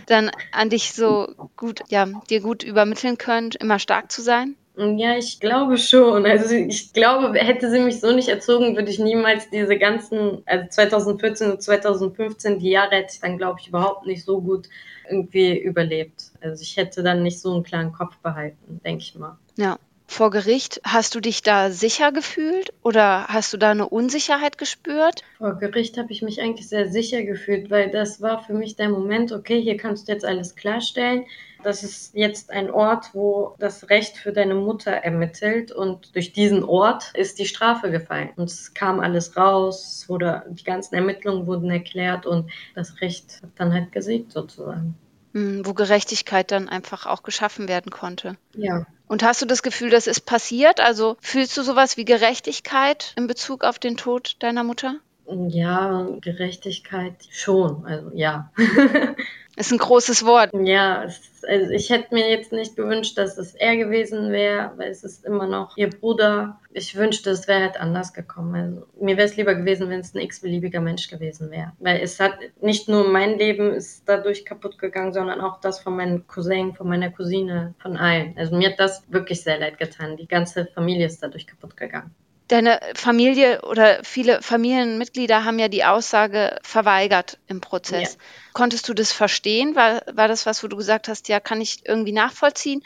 dann 0.07 0.33
an 0.51 0.71
dich 0.71 0.93
so 0.93 1.29
gut, 1.57 1.81
ja, 1.89 2.07
dir 2.31 2.41
gut 2.41 2.65
übermitteln 2.65 3.17
können, 3.17 3.51
immer 3.61 3.79
stark 3.79 4.11
zu 4.11 4.23
sein? 4.23 4.57
Ja, 4.75 5.17
ich 5.17 5.39
glaube 5.39 5.79
schon. 5.79 6.27
Also 6.27 6.53
ich 6.53 6.93
glaube, 6.93 7.39
hätte 7.39 7.71
sie 7.71 7.79
mich 7.79 8.01
so 8.01 8.11
nicht 8.11 8.29
erzogen, 8.29 8.75
würde 8.75 8.91
ich 8.91 8.99
niemals 8.99 9.51
diese 9.51 9.79
ganzen, 9.79 10.43
also 10.47 10.67
2014 10.69 11.53
und 11.53 11.63
2015, 11.63 12.59
die 12.59 12.71
Jahre 12.71 12.97
hätte 12.97 13.13
ich 13.13 13.21
dann, 13.21 13.39
glaube 13.39 13.61
ich, 13.61 13.69
überhaupt 13.69 14.07
nicht 14.07 14.25
so 14.25 14.41
gut 14.41 14.69
irgendwie 15.09 15.59
überlebt. 15.59 16.33
Also 16.41 16.63
ich 16.63 16.77
hätte 16.77 17.03
dann 17.05 17.23
nicht 17.23 17.39
so 17.39 17.53
einen 17.53 17.63
klaren 17.63 17.93
Kopf 17.93 18.17
behalten, 18.19 18.81
denke 18.83 19.03
ich 19.03 19.15
mal. 19.15 19.39
Ja 19.57 19.79
vor 20.07 20.31
Gericht, 20.31 20.81
hast 20.85 21.15
du 21.15 21.21
dich 21.21 21.43
da 21.43 21.71
sicher 21.71 22.13
gefühlt 22.13 22.73
oder 22.83 23.27
hast 23.29 23.53
du 23.53 23.57
da 23.57 23.71
eine 23.71 23.89
Unsicherheit 23.89 24.59
gespürt? 24.59 25.23
Vor 25.39 25.55
Gericht 25.59 25.97
habe 25.99 26.13
ich 26.13 26.23
mich 26.23 26.41
eigentlich 26.41 26.69
sehr 26.69 26.89
sicher 26.89 27.23
gefühlt, 27.23 27.71
weil 27.71 27.91
das 27.91 28.21
war 28.21 28.43
für 28.45 28.53
mich 28.53 28.77
der 28.77 28.89
Moment, 28.89 29.33
okay, 29.33 29.61
hier 29.61 29.77
kannst 29.77 30.09
du 30.09 30.13
jetzt 30.13 30.25
alles 30.25 30.55
klarstellen. 30.55 31.25
Das 31.63 31.85
ist 31.85 32.15
jetzt 32.15 32.51
ein 32.51 32.71
Ort, 32.71 33.11
wo 33.13 33.55
das 33.59 33.89
Recht 33.89 34.17
für 34.17 34.33
deine 34.33 34.55
Mutter 34.55 34.91
ermittelt 34.91 35.71
und 35.71 36.15
durch 36.15 36.33
diesen 36.33 36.65
Ort 36.65 37.13
ist 37.15 37.39
die 37.39 37.47
Strafe 37.47 37.91
gefallen. 37.91 38.31
Und 38.37 38.51
es 38.51 38.75
kam 38.75 38.99
alles 39.01 39.37
raus, 39.37 40.05
wurde, 40.09 40.45
die 40.51 40.65
ganzen 40.65 40.97
Ermittlungen 40.97 41.47
wurden 41.47 41.71
erklärt 41.71 42.27
und 42.27 42.51
das 42.75 43.01
Recht 43.01 43.41
hat 43.43 43.51
dann 43.57 43.73
halt 43.73 43.93
gesiegt 43.93 44.33
sozusagen. 44.33 44.97
Hm, 45.33 45.65
wo 45.65 45.73
Gerechtigkeit 45.73 46.51
dann 46.51 46.69
einfach 46.69 47.07
auch 47.07 47.23
geschaffen 47.23 47.69
werden 47.69 47.91
konnte. 47.91 48.37
Ja. 48.55 48.87
Und 49.09 49.23
hast 49.23 49.43
du 49.43 49.47
das 49.47 49.63
Gefühl, 49.63 49.91
das 49.91 50.07
ist 50.07 50.23
passiert? 50.23 50.81
Also 50.81 51.17
fühlst 51.21 51.57
du 51.57 51.63
sowas 51.63 51.97
wie 51.97 52.05
Gerechtigkeit 52.05 53.13
in 53.17 53.27
Bezug 53.27 53.65
auf 53.65 53.79
den 53.79 53.97
Tod 53.97 54.37
deiner 54.41 54.65
Mutter? 54.65 54.97
Ja, 55.27 56.09
Gerechtigkeit 56.21 57.15
schon. 57.31 57.87
Also 57.87 58.11
ja. 58.15 58.51
ist 59.57 59.73
ein 59.73 59.79
großes 59.79 60.25
Wort. 60.25 60.51
Ja, 60.55 61.05
es, 61.05 61.21
also 61.47 61.71
ich 61.71 61.91
hätte 61.91 62.15
mir 62.15 62.31
jetzt 62.31 62.53
nicht 62.53 62.77
gewünscht, 62.77 63.19
dass 63.19 63.37
es 63.37 63.55
er 63.55 63.77
gewesen 63.77 64.33
wäre, 64.33 64.73
weil 64.77 64.91
es 64.91 65.05
ist 65.05 65.25
immer 65.25 65.47
noch 65.47 65.77
ihr 65.77 65.91
Bruder. 65.91 66.59
Ich 66.73 66.97
wünschte, 66.97 67.31
es 67.31 67.49
wäre 67.49 67.63
halt 67.63 67.81
anders 67.81 68.15
gekommen. 68.15 68.55
Also 68.55 68.87
mir 69.01 69.17
wäre 69.17 69.27
es 69.27 69.37
lieber 69.37 69.55
gewesen, 69.55 69.91
wenn 69.91 70.01
es 70.01 70.15
ein 70.15 70.21
x-beliebiger 70.21 70.81
Mensch 70.81 71.09
gewesen 71.09 71.51
wäre. 71.51 71.73
Weil 71.81 72.01
es 72.01 72.19
hat 72.19 72.35
nicht 72.61 72.89
nur 72.89 73.09
mein 73.09 73.39
Leben 73.39 73.75
ist 73.75 74.05
dadurch 74.07 74.45
kaputt 74.45 74.79
gegangen, 74.79 75.13
sondern 75.13 75.41
auch 75.41 75.61
das 75.61 75.81
von 75.81 75.97
meinem 75.97 76.27
Cousin, 76.27 76.75
von 76.75 76.89
meiner 76.89 77.11
Cousine, 77.11 77.75
von 77.79 77.97
allen. 77.97 78.35
Also 78.39 78.57
mir 78.57 78.71
hat 78.71 78.81
das 78.81 79.05
wirklich 79.11 79.43
sehr 79.43 79.59
leid 79.59 79.79
getan. 79.79 80.17
Die 80.17 80.29
ganze 80.29 80.67
Familie 80.67 81.07
ist 81.07 81.23
dadurch 81.23 81.47
kaputt 81.47 81.77
gegangen 81.77 82.15
deine 82.49 82.81
Familie 82.95 83.63
oder 83.63 84.03
viele 84.05 84.43
Familienmitglieder 84.43 85.45
haben 85.45 85.59
ja 85.59 85.69
die 85.69 85.85
Aussage 85.85 86.59
verweigert 86.63 87.39
im 87.47 87.61
Prozess. 87.61 88.15
Ja. 88.15 88.21
Konntest 88.53 88.89
du 88.89 88.95
das 88.95 89.13
verstehen? 89.13 89.75
War, 89.75 90.03
war 90.13 90.29
das 90.29 90.47
was, 90.47 90.63
wo 90.63 90.69
du 90.69 90.77
gesagt 90.77 91.09
hast, 91.09 91.29
ja, 91.29 91.41
kann 91.41 91.61
ich 91.61 91.87
irgendwie 91.87 92.13
nachvollziehen? 92.13 92.83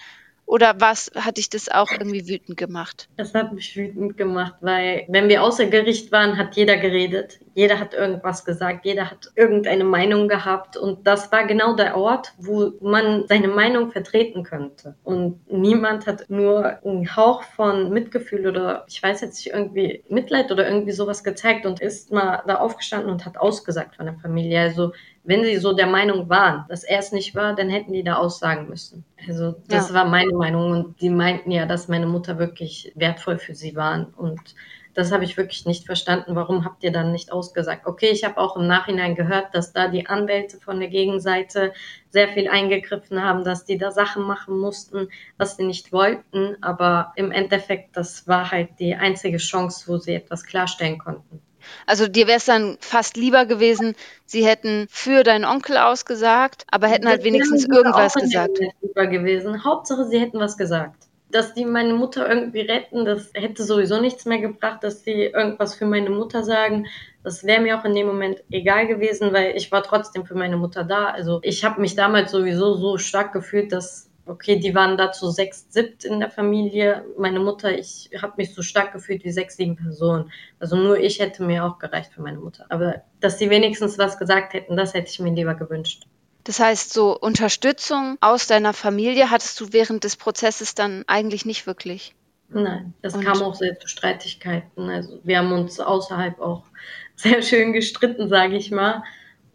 Oder 0.46 0.74
was 0.78 1.10
hat 1.16 1.38
dich 1.38 1.50
das 1.50 1.68
auch 1.68 1.90
irgendwie 1.90 2.28
wütend 2.28 2.56
gemacht? 2.56 3.08
Das 3.16 3.34
hat 3.34 3.52
mich 3.52 3.76
wütend 3.76 4.16
gemacht, 4.16 4.54
weil 4.60 5.04
wenn 5.08 5.28
wir 5.28 5.42
außer 5.42 5.66
Gericht 5.66 6.12
waren, 6.12 6.38
hat 6.38 6.54
jeder 6.54 6.76
geredet. 6.76 7.40
Jeder 7.54 7.80
hat 7.80 7.94
irgendwas 7.94 8.44
gesagt, 8.44 8.84
jeder 8.84 9.10
hat 9.10 9.32
irgendeine 9.34 9.82
Meinung 9.82 10.28
gehabt. 10.28 10.76
Und 10.76 11.04
das 11.06 11.32
war 11.32 11.46
genau 11.46 11.74
der 11.74 11.96
Ort, 11.96 12.32
wo 12.38 12.72
man 12.80 13.26
seine 13.26 13.48
Meinung 13.48 13.90
vertreten 13.90 14.44
könnte. 14.44 14.94
Und 15.02 15.40
niemand 15.50 16.06
hat 16.06 16.30
nur 16.30 16.84
einen 16.84 17.16
Hauch 17.16 17.42
von 17.42 17.90
Mitgefühl 17.90 18.46
oder 18.46 18.84
ich 18.88 19.02
weiß 19.02 19.22
jetzt 19.22 19.44
nicht, 19.44 19.52
irgendwie 19.52 20.04
Mitleid 20.08 20.52
oder 20.52 20.68
irgendwie 20.68 20.92
sowas 20.92 21.24
gezeigt 21.24 21.66
und 21.66 21.80
ist 21.80 22.12
mal 22.12 22.44
da 22.46 22.56
aufgestanden 22.56 23.10
und 23.10 23.26
hat 23.26 23.36
ausgesagt 23.36 23.96
von 23.96 24.06
der 24.06 24.14
Familie. 24.14 24.60
Also 24.60 24.92
wenn 25.26 25.44
sie 25.44 25.56
so 25.56 25.72
der 25.72 25.86
Meinung 25.86 26.28
waren, 26.28 26.64
dass 26.68 26.84
er 26.84 27.00
es 27.00 27.12
nicht 27.12 27.34
war, 27.34 27.54
dann 27.54 27.68
hätten 27.68 27.92
die 27.92 28.04
da 28.04 28.16
aussagen 28.16 28.68
müssen. 28.68 29.04
Also 29.28 29.56
das 29.68 29.88
ja. 29.88 29.94
war 29.94 30.04
meine 30.06 30.32
Meinung 30.32 30.70
und 30.70 31.00
die 31.00 31.10
meinten 31.10 31.50
ja, 31.50 31.66
dass 31.66 31.88
meine 31.88 32.06
Mutter 32.06 32.38
wirklich 32.38 32.92
wertvoll 32.94 33.38
für 33.38 33.54
sie 33.54 33.74
waren 33.76 34.06
und 34.14 34.54
das 34.96 35.12
habe 35.12 35.24
ich 35.24 35.36
wirklich 35.36 35.66
nicht 35.66 35.84
verstanden. 35.84 36.36
Warum 36.36 36.64
habt 36.64 36.82
ihr 36.82 36.90
dann 36.90 37.12
nicht 37.12 37.30
ausgesagt? 37.30 37.86
Okay, 37.86 38.08
ich 38.10 38.24
habe 38.24 38.38
auch 38.38 38.56
im 38.56 38.66
Nachhinein 38.66 39.14
gehört, 39.14 39.54
dass 39.54 39.74
da 39.74 39.88
die 39.88 40.06
Anwälte 40.06 40.58
von 40.58 40.80
der 40.80 40.88
Gegenseite 40.88 41.74
sehr 42.08 42.28
viel 42.28 42.48
eingegriffen 42.48 43.22
haben, 43.22 43.44
dass 43.44 43.66
die 43.66 43.76
da 43.76 43.90
Sachen 43.90 44.22
machen 44.22 44.58
mussten, 44.58 45.08
was 45.36 45.58
sie 45.58 45.64
nicht 45.64 45.92
wollten. 45.92 46.56
Aber 46.62 47.12
im 47.16 47.30
Endeffekt, 47.30 47.94
das 47.94 48.26
war 48.26 48.50
halt 48.50 48.70
die 48.78 48.94
einzige 48.94 49.36
Chance, 49.36 49.86
wo 49.86 49.98
sie 49.98 50.14
etwas 50.14 50.44
klarstellen 50.44 50.96
konnten. 50.96 51.42
Also 51.86 52.08
dir 52.08 52.26
wäre 52.26 52.38
es 52.38 52.44
dann 52.44 52.76
fast 52.80 53.16
lieber 53.16 53.46
gewesen, 53.46 53.94
sie 54.24 54.44
hätten 54.44 54.86
für 54.90 55.22
deinen 55.22 55.44
Onkel 55.44 55.76
ausgesagt, 55.76 56.64
aber 56.70 56.88
hätten 56.88 57.08
halt 57.08 57.24
wenigstens 57.24 57.66
irgendwas 57.66 58.14
gesagt. 58.14 58.58
Lieber 58.80 59.06
gewesen. 59.06 59.64
Hauptsache, 59.64 60.04
sie 60.06 60.18
hätten 60.18 60.38
was 60.38 60.56
gesagt. 60.56 61.04
Dass 61.30 61.54
die 61.54 61.64
meine 61.64 61.94
Mutter 61.94 62.28
irgendwie 62.28 62.60
retten, 62.60 63.04
das 63.04 63.30
hätte 63.34 63.64
sowieso 63.64 64.00
nichts 64.00 64.26
mehr 64.26 64.38
gebracht, 64.38 64.84
dass 64.84 65.02
sie 65.02 65.24
irgendwas 65.24 65.74
für 65.74 65.86
meine 65.86 66.10
Mutter 66.10 66.44
sagen. 66.44 66.86
Das 67.24 67.44
wäre 67.44 67.60
mir 67.60 67.78
auch 67.78 67.84
in 67.84 67.94
dem 67.94 68.06
Moment 68.06 68.42
egal 68.50 68.86
gewesen, 68.86 69.32
weil 69.32 69.56
ich 69.56 69.72
war 69.72 69.82
trotzdem 69.82 70.24
für 70.24 70.36
meine 70.36 70.56
Mutter 70.56 70.84
da. 70.84 71.06
Also 71.06 71.40
ich 71.42 71.64
habe 71.64 71.80
mich 71.80 71.96
damals 71.96 72.30
sowieso 72.30 72.74
so 72.74 72.98
stark 72.98 73.32
gefühlt, 73.32 73.72
dass 73.72 74.08
okay, 74.26 74.58
die 74.58 74.74
waren 74.74 74.96
da 74.96 75.12
zu 75.12 75.30
sechs, 75.30 75.66
siebt 75.70 76.04
in 76.04 76.20
der 76.20 76.30
Familie. 76.30 77.04
Meine 77.16 77.40
Mutter, 77.40 77.76
ich 77.76 78.10
habe 78.20 78.34
mich 78.36 78.54
so 78.54 78.62
stark 78.62 78.92
gefühlt 78.92 79.24
wie 79.24 79.30
sechs, 79.30 79.56
sieben 79.56 79.76
Personen. 79.76 80.30
Also 80.58 80.76
nur 80.76 80.98
ich 80.98 81.20
hätte 81.20 81.44
mir 81.44 81.64
auch 81.64 81.78
gereicht 81.78 82.12
für 82.12 82.22
meine 82.22 82.38
Mutter. 82.38 82.66
Aber 82.68 83.02
dass 83.20 83.38
sie 83.38 83.50
wenigstens 83.50 83.98
was 83.98 84.18
gesagt 84.18 84.52
hätten, 84.52 84.76
das 84.76 84.94
hätte 84.94 85.10
ich 85.10 85.20
mir 85.20 85.32
lieber 85.32 85.54
gewünscht. 85.54 86.06
Das 86.44 86.60
heißt, 86.60 86.92
so 86.92 87.18
Unterstützung 87.18 88.18
aus 88.20 88.46
deiner 88.46 88.72
Familie 88.72 89.30
hattest 89.30 89.60
du 89.60 89.72
während 89.72 90.04
des 90.04 90.16
Prozesses 90.16 90.74
dann 90.74 91.04
eigentlich 91.06 91.44
nicht 91.44 91.66
wirklich? 91.66 92.14
Nein, 92.48 92.94
es 93.02 93.18
kam 93.18 93.42
auch 93.42 93.56
sehr 93.56 93.78
zu 93.80 93.88
Streitigkeiten. 93.88 94.88
Also 94.88 95.18
wir 95.24 95.38
haben 95.38 95.52
uns 95.52 95.80
außerhalb 95.80 96.40
auch 96.40 96.62
sehr 97.16 97.42
schön 97.42 97.72
gestritten, 97.72 98.28
sage 98.28 98.56
ich 98.56 98.70
mal. 98.70 99.02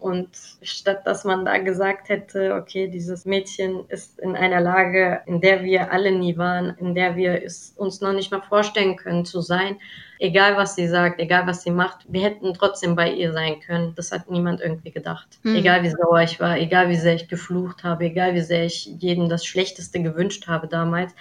Und 0.01 0.29
statt 0.63 1.05
dass 1.05 1.25
man 1.25 1.45
da 1.45 1.59
gesagt 1.59 2.09
hätte, 2.09 2.55
okay, 2.55 2.87
dieses 2.87 3.23
Mädchen 3.25 3.85
ist 3.87 4.19
in 4.19 4.35
einer 4.35 4.59
Lage, 4.59 5.21
in 5.27 5.41
der 5.41 5.61
wir 5.63 5.91
alle 5.93 6.11
nie 6.11 6.39
waren, 6.39 6.75
in 6.79 6.95
der 6.95 7.15
wir 7.15 7.43
es 7.43 7.75
uns 7.77 8.01
noch 8.01 8.11
nicht 8.11 8.31
mal 8.31 8.41
vorstellen 8.41 8.95
können 8.95 9.25
zu 9.25 9.41
sein, 9.41 9.77
egal 10.17 10.57
was 10.57 10.73
sie 10.73 10.87
sagt, 10.87 11.19
egal 11.19 11.45
was 11.45 11.61
sie 11.61 11.69
macht, 11.69 11.99
wir 12.07 12.23
hätten 12.23 12.55
trotzdem 12.55 12.95
bei 12.95 13.11
ihr 13.11 13.31
sein 13.31 13.59
können. 13.59 13.93
Das 13.95 14.11
hat 14.11 14.31
niemand 14.31 14.59
irgendwie 14.59 14.91
gedacht. 14.91 15.27
Mhm. 15.43 15.57
Egal 15.57 15.83
wie 15.83 15.91
sauer 15.91 16.21
ich 16.21 16.39
war, 16.39 16.57
egal 16.57 16.89
wie 16.89 16.95
sehr 16.95 17.13
ich 17.13 17.27
geflucht 17.27 17.83
habe, 17.83 18.05
egal 18.05 18.33
wie 18.33 18.41
sehr 18.41 18.65
ich 18.65 18.87
jedem 18.97 19.29
das 19.29 19.45
Schlechteste 19.45 20.01
gewünscht 20.01 20.47
habe 20.47 20.67
damals, 20.67 21.13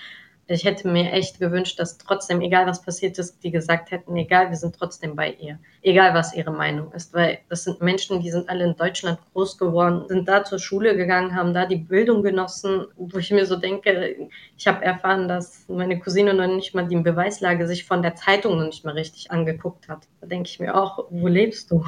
ich 0.51 0.65
hätte 0.65 0.89
mir 0.89 1.13
echt 1.13 1.39
gewünscht, 1.39 1.79
dass 1.79 1.97
trotzdem, 1.97 2.41
egal 2.41 2.67
was 2.67 2.83
passiert 2.83 3.19
ist, 3.19 3.43
die 3.45 3.53
gesagt 3.53 3.93
hätten, 3.93 4.17
egal, 4.17 4.51
wir 4.51 4.57
sind 4.57 4.77
trotzdem 4.77 5.15
bei 5.15 5.33
ihr. 5.35 5.59
Egal, 5.83 6.13
was 6.15 6.35
ihre 6.35 6.51
Meinung 6.51 6.93
ist. 6.93 7.15
Weil 7.15 7.39
das 7.49 7.65
sind 7.65 7.81
Menschen, 7.81 8.21
die 8.21 8.31
sind 8.31 8.49
alle 8.49 8.65
in 8.65 8.77
Deutschland 8.77 9.19
groß 9.33 9.59
geworden, 9.59 10.09
sind 10.09 10.29
da 10.29 10.43
zur 10.43 10.59
Schule 10.59 10.97
gegangen, 10.97 11.37
haben 11.37 11.55
da 11.55 11.67
die 11.67 11.77
Bildung 11.77 12.23
genossen, 12.23 12.87
wo 12.97 13.19
ich 13.19 13.31
mir 13.31 13.47
so 13.47 13.57
denke, 13.57 14.29
ich 14.57 14.67
habe 14.67 14.85
erfahren, 14.85 15.29
dass 15.29 15.69
meine 15.69 16.01
Cousine 16.01 16.35
noch 16.35 16.49
nicht 16.49 16.75
mal 16.75 16.87
die 16.89 16.97
Beweislage 16.97 17.69
sich 17.69 17.85
von 17.85 18.03
der 18.03 18.17
Zeitung 18.17 18.59
noch 18.59 18.67
nicht 18.67 18.85
mal 18.85 18.95
richtig 18.95 19.31
angeguckt 19.31 19.89
hat. 19.89 20.09
Da 20.21 20.27
denke 20.27 20.49
ich 20.49 20.59
mir 20.59 20.75
auch, 20.75 21.07
wo 21.11 21.29
lebst 21.29 21.71
du? 21.71 21.85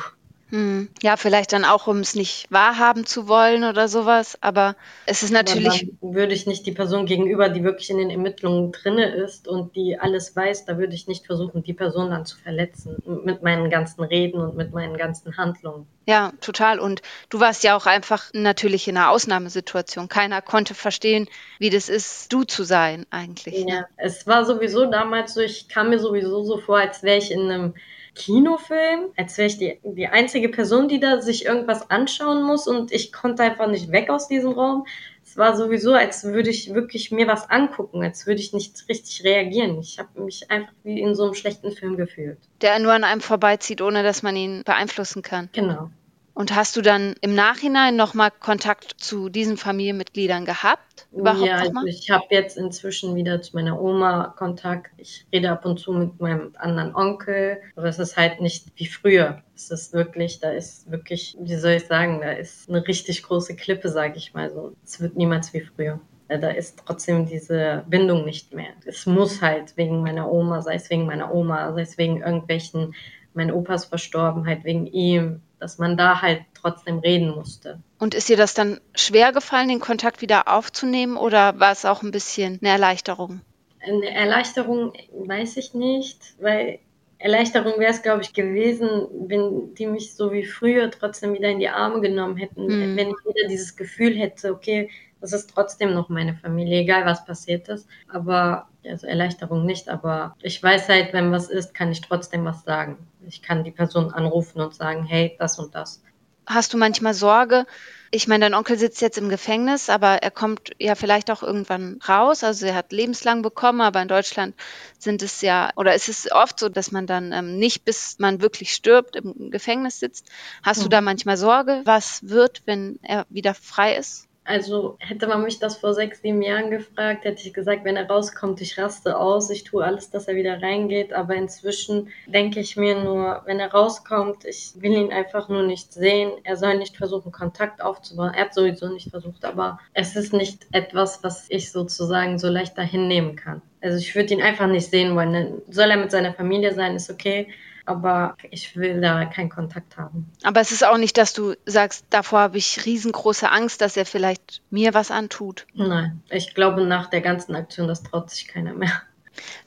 Hm. 0.52 0.90
Ja, 1.02 1.16
vielleicht 1.16 1.54
dann 1.54 1.64
auch, 1.64 1.86
um 1.86 2.00
es 2.00 2.14
nicht 2.14 2.46
wahrhaben 2.50 3.06
zu 3.06 3.26
wollen 3.26 3.64
oder 3.64 3.88
sowas. 3.88 4.36
Aber 4.42 4.76
es 5.06 5.22
ist 5.22 5.32
natürlich. 5.32 5.90
würde 6.02 6.34
ich 6.34 6.46
nicht 6.46 6.66
die 6.66 6.72
Person 6.72 7.06
gegenüber, 7.06 7.48
die 7.48 7.64
wirklich 7.64 7.88
in 7.88 7.96
den 7.96 8.10
Ermittlungen 8.10 8.70
drinne 8.70 9.06
ist 9.14 9.48
und 9.48 9.74
die 9.74 9.98
alles 9.98 10.36
weiß, 10.36 10.66
da 10.66 10.76
würde 10.76 10.94
ich 10.94 11.08
nicht 11.08 11.24
versuchen, 11.24 11.62
die 11.62 11.72
Person 11.72 12.10
dann 12.10 12.26
zu 12.26 12.36
verletzen 12.36 13.02
mit 13.24 13.42
meinen 13.42 13.70
ganzen 13.70 14.04
Reden 14.04 14.42
und 14.42 14.54
mit 14.54 14.74
meinen 14.74 14.98
ganzen 14.98 15.38
Handlungen. 15.38 15.86
Ja, 16.06 16.32
total. 16.42 16.80
Und 16.80 17.00
du 17.30 17.40
warst 17.40 17.64
ja 17.64 17.74
auch 17.74 17.86
einfach 17.86 18.28
natürlich 18.34 18.88
in 18.88 18.98
einer 18.98 19.08
Ausnahmesituation. 19.08 20.10
Keiner 20.10 20.42
konnte 20.42 20.74
verstehen, 20.74 21.30
wie 21.60 21.70
das 21.70 21.88
ist, 21.88 22.30
du 22.30 22.44
zu 22.44 22.64
sein 22.64 23.06
eigentlich. 23.08 23.64
Ne? 23.64 23.72
Ja, 23.72 23.86
es 23.96 24.26
war 24.26 24.44
sowieso 24.44 24.84
damals 24.84 25.32
so, 25.32 25.40
ich 25.40 25.68
kam 25.68 25.88
mir 25.88 25.98
sowieso 25.98 26.44
so 26.44 26.58
vor, 26.58 26.76
als 26.76 27.02
wäre 27.02 27.16
ich 27.16 27.30
in 27.30 27.50
einem 27.50 27.74
Kinofilm, 28.14 29.06
als 29.16 29.38
wäre 29.38 29.48
ich 29.48 29.58
die, 29.58 29.78
die 29.82 30.06
einzige 30.06 30.48
Person, 30.48 30.88
die 30.88 31.00
da 31.00 31.20
sich 31.20 31.46
irgendwas 31.46 31.90
anschauen 31.90 32.42
muss 32.42 32.66
und 32.66 32.92
ich 32.92 33.12
konnte 33.12 33.42
einfach 33.42 33.68
nicht 33.68 33.90
weg 33.90 34.10
aus 34.10 34.28
diesem 34.28 34.52
Raum. 34.52 34.86
Es 35.24 35.36
war 35.36 35.56
sowieso, 35.56 35.94
als 35.94 36.24
würde 36.24 36.50
ich 36.50 36.74
wirklich 36.74 37.10
mir 37.10 37.26
was 37.26 37.48
angucken, 37.48 38.02
als 38.02 38.26
würde 38.26 38.40
ich 38.40 38.52
nicht 38.52 38.88
richtig 38.88 39.24
reagieren. 39.24 39.78
Ich 39.80 39.98
habe 39.98 40.22
mich 40.22 40.50
einfach 40.50 40.72
wie 40.84 41.00
in 41.00 41.14
so 41.14 41.24
einem 41.24 41.34
schlechten 41.34 41.72
Film 41.72 41.96
gefühlt. 41.96 42.38
Der 42.60 42.78
nur 42.78 42.92
an 42.92 43.04
einem 43.04 43.20
vorbeizieht, 43.20 43.80
ohne 43.80 44.02
dass 44.02 44.22
man 44.22 44.36
ihn 44.36 44.62
beeinflussen 44.64 45.22
kann. 45.22 45.48
Genau. 45.52 45.90
Und 46.34 46.54
hast 46.54 46.76
du 46.76 46.80
dann 46.82 47.14
im 47.20 47.34
Nachhinein 47.34 47.94
nochmal 47.94 48.30
Kontakt 48.30 48.94
zu 48.96 49.28
diesen 49.28 49.56
Familienmitgliedern 49.58 50.46
gehabt? 50.46 51.06
Überhaupt 51.12 51.46
ja, 51.46 51.56
also 51.56 51.84
ich 51.86 52.10
habe 52.10 52.24
jetzt 52.30 52.56
inzwischen 52.56 53.14
wieder 53.14 53.42
zu 53.42 53.54
meiner 53.54 53.80
Oma 53.80 54.34
Kontakt. 54.38 54.92
Ich 54.96 55.26
rede 55.32 55.50
ab 55.50 55.66
und 55.66 55.78
zu 55.78 55.92
mit 55.92 56.20
meinem 56.20 56.52
anderen 56.56 56.94
Onkel. 56.94 57.60
Aber 57.76 57.86
es 57.86 57.98
ist 57.98 58.16
halt 58.16 58.40
nicht 58.40 58.66
wie 58.76 58.86
früher. 58.86 59.42
Es 59.54 59.70
ist 59.70 59.92
wirklich, 59.92 60.40
da 60.40 60.50
ist 60.50 60.90
wirklich, 60.90 61.36
wie 61.38 61.56
soll 61.56 61.72
ich 61.72 61.86
sagen, 61.86 62.20
da 62.22 62.32
ist 62.32 62.68
eine 62.68 62.86
richtig 62.86 63.22
große 63.22 63.54
Klippe, 63.54 63.90
sage 63.90 64.16
ich 64.16 64.32
mal 64.32 64.50
so. 64.50 64.72
Es 64.84 65.00
wird 65.00 65.16
niemals 65.16 65.52
wie 65.52 65.60
früher 65.60 66.00
da 66.38 66.48
ist 66.48 66.82
trotzdem 66.86 67.26
diese 67.26 67.84
Bindung 67.88 68.24
nicht 68.24 68.54
mehr. 68.54 68.70
Es 68.84 69.06
muss 69.06 69.42
halt 69.42 69.76
wegen 69.76 70.02
meiner 70.02 70.30
Oma, 70.30 70.62
sei 70.62 70.74
es 70.74 70.88
wegen 70.90 71.06
meiner 71.06 71.32
Oma, 71.34 71.72
sei 71.72 71.82
es 71.82 71.98
wegen 71.98 72.22
irgendwelchen, 72.22 72.94
mein 73.34 73.52
Opa 73.52 73.74
ist 73.74 73.86
verstorben, 73.86 74.46
halt 74.46 74.64
wegen 74.64 74.86
ihm, 74.86 75.40
dass 75.58 75.78
man 75.78 75.96
da 75.96 76.20
halt 76.20 76.42
trotzdem 76.54 76.98
reden 76.98 77.30
musste. 77.30 77.80
Und 77.98 78.14
ist 78.14 78.28
dir 78.28 78.36
das 78.36 78.54
dann 78.54 78.80
schwer 78.94 79.32
gefallen, 79.32 79.68
den 79.68 79.80
Kontakt 79.80 80.20
wieder 80.20 80.48
aufzunehmen 80.48 81.16
oder 81.16 81.58
war 81.60 81.72
es 81.72 81.84
auch 81.84 82.02
ein 82.02 82.10
bisschen 82.10 82.58
eine 82.60 82.70
Erleichterung? 82.70 83.40
Eine 83.80 84.10
Erleichterung 84.10 84.92
weiß 85.12 85.56
ich 85.56 85.74
nicht, 85.74 86.34
weil 86.40 86.78
Erleichterung 87.18 87.78
wäre 87.78 87.92
es, 87.92 88.02
glaube 88.02 88.22
ich, 88.22 88.32
gewesen, 88.32 88.88
wenn 89.28 89.74
die 89.74 89.86
mich 89.86 90.14
so 90.14 90.32
wie 90.32 90.44
früher 90.44 90.90
trotzdem 90.90 91.34
wieder 91.34 91.48
in 91.50 91.60
die 91.60 91.68
Arme 91.68 92.00
genommen 92.00 92.36
hätten, 92.36 92.66
mhm. 92.66 92.96
wenn 92.96 93.10
ich 93.10 93.24
wieder 93.24 93.48
dieses 93.48 93.76
Gefühl 93.76 94.16
hätte, 94.16 94.52
okay, 94.52 94.90
das 95.20 95.32
ist 95.32 95.50
trotzdem 95.50 95.94
noch 95.94 96.08
meine 96.08 96.34
Familie, 96.34 96.80
egal 96.80 97.06
was 97.06 97.24
passiert 97.24 97.68
ist. 97.68 97.86
Aber, 98.08 98.68
also 98.88 99.06
Erleichterung 99.06 99.64
nicht, 99.64 99.88
aber 99.88 100.36
ich 100.42 100.62
weiß 100.62 100.88
halt, 100.88 101.12
wenn 101.12 101.32
was 101.32 101.48
ist, 101.48 101.74
kann 101.74 101.92
ich 101.92 102.00
trotzdem 102.00 102.44
was 102.44 102.64
sagen. 102.64 102.98
Ich 103.26 103.42
kann 103.42 103.64
die 103.64 103.70
Person 103.70 104.12
anrufen 104.12 104.60
und 104.60 104.74
sagen, 104.74 105.04
hey, 105.04 105.36
das 105.38 105.58
und 105.58 105.74
das. 105.74 106.02
Hast 106.46 106.74
du 106.74 106.78
manchmal 106.78 107.14
Sorge? 107.14 107.66
Ich 108.10 108.26
meine, 108.28 108.44
dein 108.44 108.54
Onkel 108.54 108.76
sitzt 108.76 109.00
jetzt 109.00 109.16
im 109.16 109.28
Gefängnis, 109.28 109.88
aber 109.88 110.22
er 110.22 110.30
kommt 110.30 110.72
ja 110.78 110.96
vielleicht 110.96 111.30
auch 111.30 111.42
irgendwann 111.42 111.98
raus. 112.06 112.42
Also 112.44 112.66
er 112.66 112.74
hat 112.74 112.92
lebenslang 112.92 113.42
bekommen, 113.42 113.80
aber 113.80 114.02
in 114.02 114.08
Deutschland 114.08 114.54
sind 114.98 115.22
es 115.22 115.40
ja, 115.40 115.70
oder 115.76 115.94
ist 115.94 116.08
es 116.08 116.30
oft 116.30 116.58
so, 116.58 116.68
dass 116.68 116.90
man 116.90 117.06
dann 117.06 117.32
ähm, 117.32 117.58
nicht, 117.58 117.84
bis 117.84 118.18
man 118.18 118.42
wirklich 118.42 118.74
stirbt, 118.74 119.16
im 119.16 119.50
Gefängnis 119.50 120.00
sitzt. 120.00 120.28
Hast 120.62 120.80
mhm. 120.80 120.82
du 120.82 120.88
da 120.90 121.00
manchmal 121.00 121.36
Sorge, 121.36 121.80
was 121.84 122.28
wird, 122.28 122.62
wenn 122.66 122.98
er 123.02 123.24
wieder 123.30 123.54
frei 123.54 123.96
ist? 123.96 124.28
Also 124.44 124.96
hätte 124.98 125.28
man 125.28 125.44
mich 125.44 125.60
das 125.60 125.76
vor 125.76 125.94
sechs, 125.94 126.20
sieben 126.20 126.42
Jahren 126.42 126.70
gefragt, 126.70 127.24
hätte 127.24 127.46
ich 127.46 127.54
gesagt, 127.54 127.84
wenn 127.84 127.96
er 127.96 128.08
rauskommt, 128.08 128.60
ich 128.60 128.76
raste 128.76 129.16
aus, 129.16 129.50
ich 129.50 129.62
tue 129.62 129.84
alles, 129.84 130.10
dass 130.10 130.26
er 130.26 130.34
wieder 130.34 130.60
reingeht. 130.60 131.12
Aber 131.12 131.36
inzwischen 131.36 132.08
denke 132.26 132.58
ich 132.58 132.76
mir 132.76 133.00
nur, 133.02 133.42
wenn 133.46 133.60
er 133.60 133.70
rauskommt, 133.70 134.44
ich 134.44 134.72
will 134.76 134.92
ihn 134.92 135.12
einfach 135.12 135.48
nur 135.48 135.62
nicht 135.62 135.92
sehen. 135.92 136.32
Er 136.42 136.56
soll 136.56 136.76
nicht 136.76 136.96
versuchen, 136.96 137.30
Kontakt 137.30 137.80
aufzubauen. 137.80 138.34
Er 138.34 138.46
hat 138.46 138.54
sowieso 138.54 138.88
nicht 138.88 139.10
versucht, 139.10 139.44
aber 139.44 139.78
es 139.94 140.16
ist 140.16 140.32
nicht 140.32 140.66
etwas, 140.72 141.22
was 141.22 141.46
ich 141.48 141.70
sozusagen 141.70 142.38
so 142.38 142.48
leicht 142.48 142.76
dahin 142.76 143.06
nehmen 143.06 143.36
kann. 143.36 143.62
Also 143.80 143.98
ich 143.98 144.14
würde 144.14 144.34
ihn 144.34 144.42
einfach 144.42 144.66
nicht 144.66 144.90
sehen 144.90 145.14
wollen. 145.14 145.62
Soll 145.68 145.90
er 145.90 145.96
mit 145.96 146.10
seiner 146.10 146.34
Familie 146.34 146.74
sein, 146.74 146.96
ist 146.96 147.10
okay 147.10 147.48
aber 147.84 148.36
ich 148.50 148.76
will 148.76 149.00
da 149.00 149.24
keinen 149.24 149.50
Kontakt 149.50 149.96
haben. 149.96 150.30
Aber 150.42 150.60
es 150.60 150.72
ist 150.72 150.84
auch 150.84 150.98
nicht, 150.98 151.18
dass 151.18 151.32
du 151.32 151.54
sagst, 151.66 152.06
davor 152.10 152.40
habe 152.40 152.58
ich 152.58 152.84
riesengroße 152.86 153.50
Angst, 153.50 153.80
dass 153.80 153.96
er 153.96 154.06
vielleicht 154.06 154.62
mir 154.70 154.94
was 154.94 155.10
antut. 155.10 155.66
Nein, 155.74 156.22
ich 156.30 156.54
glaube, 156.54 156.84
nach 156.84 157.10
der 157.10 157.20
ganzen 157.20 157.54
Aktion, 157.54 157.88
das 157.88 158.02
traut 158.02 158.30
sich 158.30 158.48
keiner 158.48 158.74
mehr. 158.74 159.02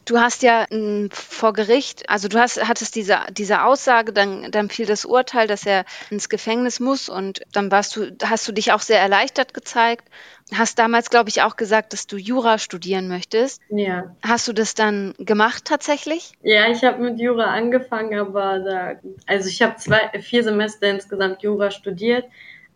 Du 0.06 0.20
hast 0.20 0.44
ja 0.44 0.66
m, 0.70 1.10
vor 1.12 1.54
Gericht, 1.54 2.10
also 2.10 2.28
du 2.28 2.40
hast, 2.40 2.68
hattest 2.68 2.96
diese, 2.96 3.20
diese 3.32 3.64
Aussage, 3.64 4.14
dann, 4.14 4.52
dann 4.52 4.70
fiel 4.70 4.86
das 4.86 5.06
Urteil, 5.06 5.48
dass 5.48 5.66
er 5.66 5.86
ins 6.10 6.30
Gefängnis 6.30 6.80
muss 6.80 7.10
und 7.10 7.42
dann 7.52 7.72
warst 7.72 7.96
du, 7.96 8.16
hast 8.24 8.48
du 8.48 8.52
dich 8.52 8.72
auch 8.72 8.82
sehr 8.82 9.00
erleichtert 9.00 9.54
gezeigt. 9.54 10.08
Hast 10.54 10.78
damals, 10.78 11.10
glaube 11.10 11.30
ich, 11.30 11.42
auch 11.42 11.56
gesagt, 11.56 11.94
dass 11.94 12.06
du 12.06 12.18
Jura 12.18 12.60
studieren 12.60 13.08
möchtest. 13.08 13.62
Ja. 13.70 14.16
Hast 14.22 14.48
du 14.48 14.54
das 14.54 14.76
dann 14.76 15.16
gemacht 15.18 15.66
tatsächlich? 15.66 16.34
Ja, 16.44 16.70
ich 16.70 16.84
habe 16.84 17.02
mit 17.02 17.20
Jura 17.20 17.46
angefangen, 17.46 18.20
aber 18.20 18.60
da, 18.60 18.92
also 19.26 19.50
ich 19.50 19.62
habe 19.64 19.78
zwei, 19.78 20.12
vier 20.22 20.44
Semester 20.44 20.88
insgesamt 20.88 21.42
Jura 21.42 21.72
studiert, 21.72 22.26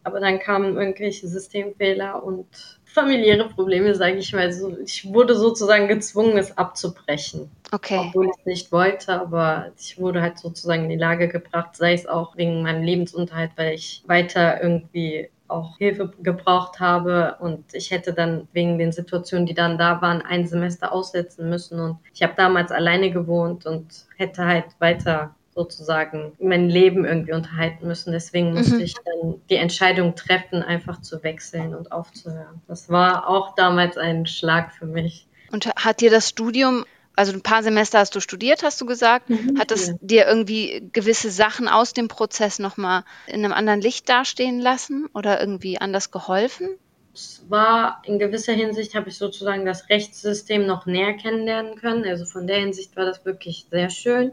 aber 0.03 0.19
dann 0.19 0.39
kamen 0.39 0.77
irgendwelche 0.77 1.27
Systemfehler 1.27 2.23
und 2.23 2.78
familiäre 2.99 3.47
Probleme, 3.49 3.95
sage 3.95 4.17
ich 4.17 4.33
mal. 4.33 4.51
So, 4.51 4.77
ich 4.79 5.11
wurde 5.11 5.35
sozusagen 5.35 5.87
gezwungen, 5.87 6.37
es 6.37 6.57
abzubrechen. 6.57 7.49
Okay. 7.71 7.99
Obwohl 7.99 8.25
ich 8.25 8.37
es 8.39 8.45
nicht 8.45 8.71
wollte, 8.71 9.19
aber 9.19 9.71
ich 9.79 9.99
wurde 9.99 10.21
halt 10.21 10.39
sozusagen 10.39 10.83
in 10.83 10.89
die 10.89 10.95
Lage 10.95 11.27
gebracht, 11.27 11.75
sei 11.75 11.93
es 11.93 12.07
auch 12.07 12.35
wegen 12.35 12.63
meinem 12.63 12.83
Lebensunterhalt, 12.83 13.51
weil 13.55 13.75
ich 13.75 14.03
weiter 14.07 14.61
irgendwie 14.61 15.29
auch 15.47 15.77
Hilfe 15.77 16.13
gebraucht 16.21 16.79
habe 16.79 17.35
und 17.39 17.73
ich 17.73 17.91
hätte 17.91 18.13
dann 18.13 18.47
wegen 18.53 18.77
den 18.77 18.91
Situationen, 18.91 19.47
die 19.47 19.55
dann 19.55 19.77
da 19.77 20.01
waren, 20.01 20.21
ein 20.21 20.45
Semester 20.47 20.91
aussetzen 20.93 21.49
müssen 21.49 21.79
und 21.79 21.97
ich 22.13 22.21
habe 22.21 22.33
damals 22.37 22.71
alleine 22.71 23.11
gewohnt 23.11 23.65
und 23.65 24.05
hätte 24.17 24.45
halt 24.45 24.65
weiter 24.77 25.33
sozusagen 25.59 26.31
mein 26.39 26.69
Leben 26.69 27.03
irgendwie 27.03 27.33
unterhalten 27.33 27.85
müssen. 27.85 28.13
Deswegen 28.13 28.53
musste 28.53 28.75
mhm. 28.75 28.81
ich 28.81 28.93
dann 28.93 29.41
die 29.49 29.55
Entscheidung 29.55 30.15
treffen, 30.15 30.63
einfach 30.63 31.01
zu 31.01 31.21
wechseln 31.21 31.75
und 31.75 31.91
aufzuhören. 31.91 32.61
Das 32.69 32.89
war 32.89 33.27
auch 33.27 33.55
damals 33.55 33.97
ein 33.97 34.25
Schlag 34.25 34.71
für 34.71 34.85
mich. 34.85 35.27
Und 35.51 35.65
hat 35.75 35.99
dir 35.99 36.11
das 36.11 36.29
Studium 36.29 36.85
also 37.17 37.33
ein 37.33 37.41
paar 37.41 37.63
Semester 37.63 37.99
hast 37.99 38.15
du 38.15 38.21
studiert, 38.21 38.63
hast 38.63 38.79
du 38.79 38.85
gesagt. 38.85 39.29
Mhm, 39.29 39.59
Hat 39.59 39.71
das 39.71 39.93
dir 39.99 40.25
irgendwie 40.25 40.87
gewisse 40.93 41.29
Sachen 41.29 41.67
aus 41.67 41.91
dem 41.91 42.07
Prozess 42.07 42.59
nochmal 42.59 43.03
in 43.27 43.43
einem 43.43 43.51
anderen 43.51 43.81
Licht 43.81 44.07
dastehen 44.07 44.61
lassen 44.61 45.09
oder 45.13 45.37
irgendwie 45.41 45.81
anders 45.81 46.11
geholfen? 46.11 46.69
Es 47.13 47.43
war 47.49 48.01
in 48.05 48.19
gewisser 48.19 48.53
Hinsicht, 48.53 48.95
habe 48.95 49.09
ich 49.09 49.17
sozusagen 49.17 49.65
das 49.65 49.89
Rechtssystem 49.89 50.65
noch 50.65 50.85
näher 50.85 51.13
kennenlernen 51.15 51.75
können. 51.75 52.05
Also 52.05 52.23
von 52.23 52.47
der 52.47 52.59
Hinsicht 52.59 52.95
war 52.95 53.03
das 53.03 53.25
wirklich 53.25 53.65
sehr 53.69 53.89
schön. 53.89 54.31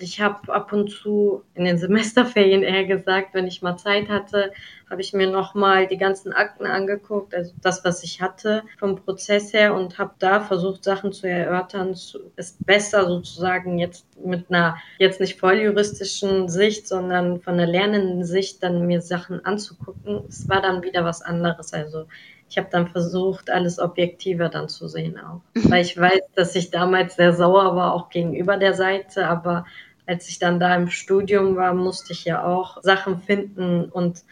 Ich 0.00 0.20
habe 0.20 0.52
ab 0.52 0.72
und 0.72 0.90
zu 0.90 1.44
in 1.54 1.64
den 1.64 1.78
Semesterferien 1.78 2.62
eher 2.62 2.84
gesagt, 2.84 3.32
wenn 3.32 3.46
ich 3.46 3.62
mal 3.62 3.76
Zeit 3.76 4.08
hatte, 4.08 4.52
habe 4.90 5.00
ich 5.00 5.12
mir 5.12 5.30
nochmal 5.30 5.86
die 5.86 5.96
ganzen 5.96 6.32
Akten 6.32 6.66
angeguckt, 6.66 7.34
also 7.34 7.52
das, 7.62 7.84
was 7.84 8.02
ich 8.02 8.20
hatte 8.20 8.64
vom 8.78 8.96
Prozess 8.96 9.52
her 9.52 9.74
und 9.74 9.98
habe 9.98 10.14
da 10.18 10.40
versucht, 10.40 10.82
Sachen 10.84 11.12
zu 11.12 11.28
erörtern. 11.28 11.96
Es 12.36 12.56
besser 12.60 13.06
sozusagen 13.06 13.78
jetzt 13.78 14.06
mit 14.24 14.50
einer, 14.50 14.76
jetzt 14.98 15.20
nicht 15.20 15.38
volljuristischen 15.38 16.48
Sicht, 16.48 16.88
sondern 16.88 17.40
von 17.40 17.54
einer 17.54 17.66
lernenden 17.66 18.24
Sicht 18.24 18.62
dann 18.62 18.86
mir 18.86 19.00
Sachen 19.00 19.44
anzugucken. 19.44 20.24
Es 20.28 20.48
war 20.48 20.60
dann 20.60 20.82
wieder 20.82 21.04
was 21.04 21.22
anderes. 21.22 21.72
Also 21.72 22.06
ich 22.48 22.58
habe 22.58 22.68
dann 22.70 22.88
versucht, 22.88 23.50
alles 23.50 23.78
objektiver 23.78 24.48
dann 24.48 24.68
zu 24.68 24.88
sehen 24.88 25.18
auch. 25.18 25.40
Mhm. 25.54 25.70
Weil 25.70 25.82
ich 25.82 25.98
weiß, 25.98 26.20
dass 26.34 26.54
ich 26.54 26.70
damals 26.70 27.16
sehr 27.16 27.32
sauer 27.32 27.74
war, 27.74 27.94
auch 27.94 28.10
gegenüber 28.10 28.56
der 28.56 28.74
Seite, 28.74 29.26
aber 29.26 29.64
als 30.06 30.28
ich 30.28 30.38
dann 30.38 30.60
da 30.60 30.74
im 30.74 30.88
Studium 30.88 31.56
war, 31.56 31.74
musste 31.74 32.12
ich 32.12 32.24
ja 32.24 32.44
auch 32.44 32.82
Sachen 32.82 33.20
finden 33.20 33.86
und 33.86 34.22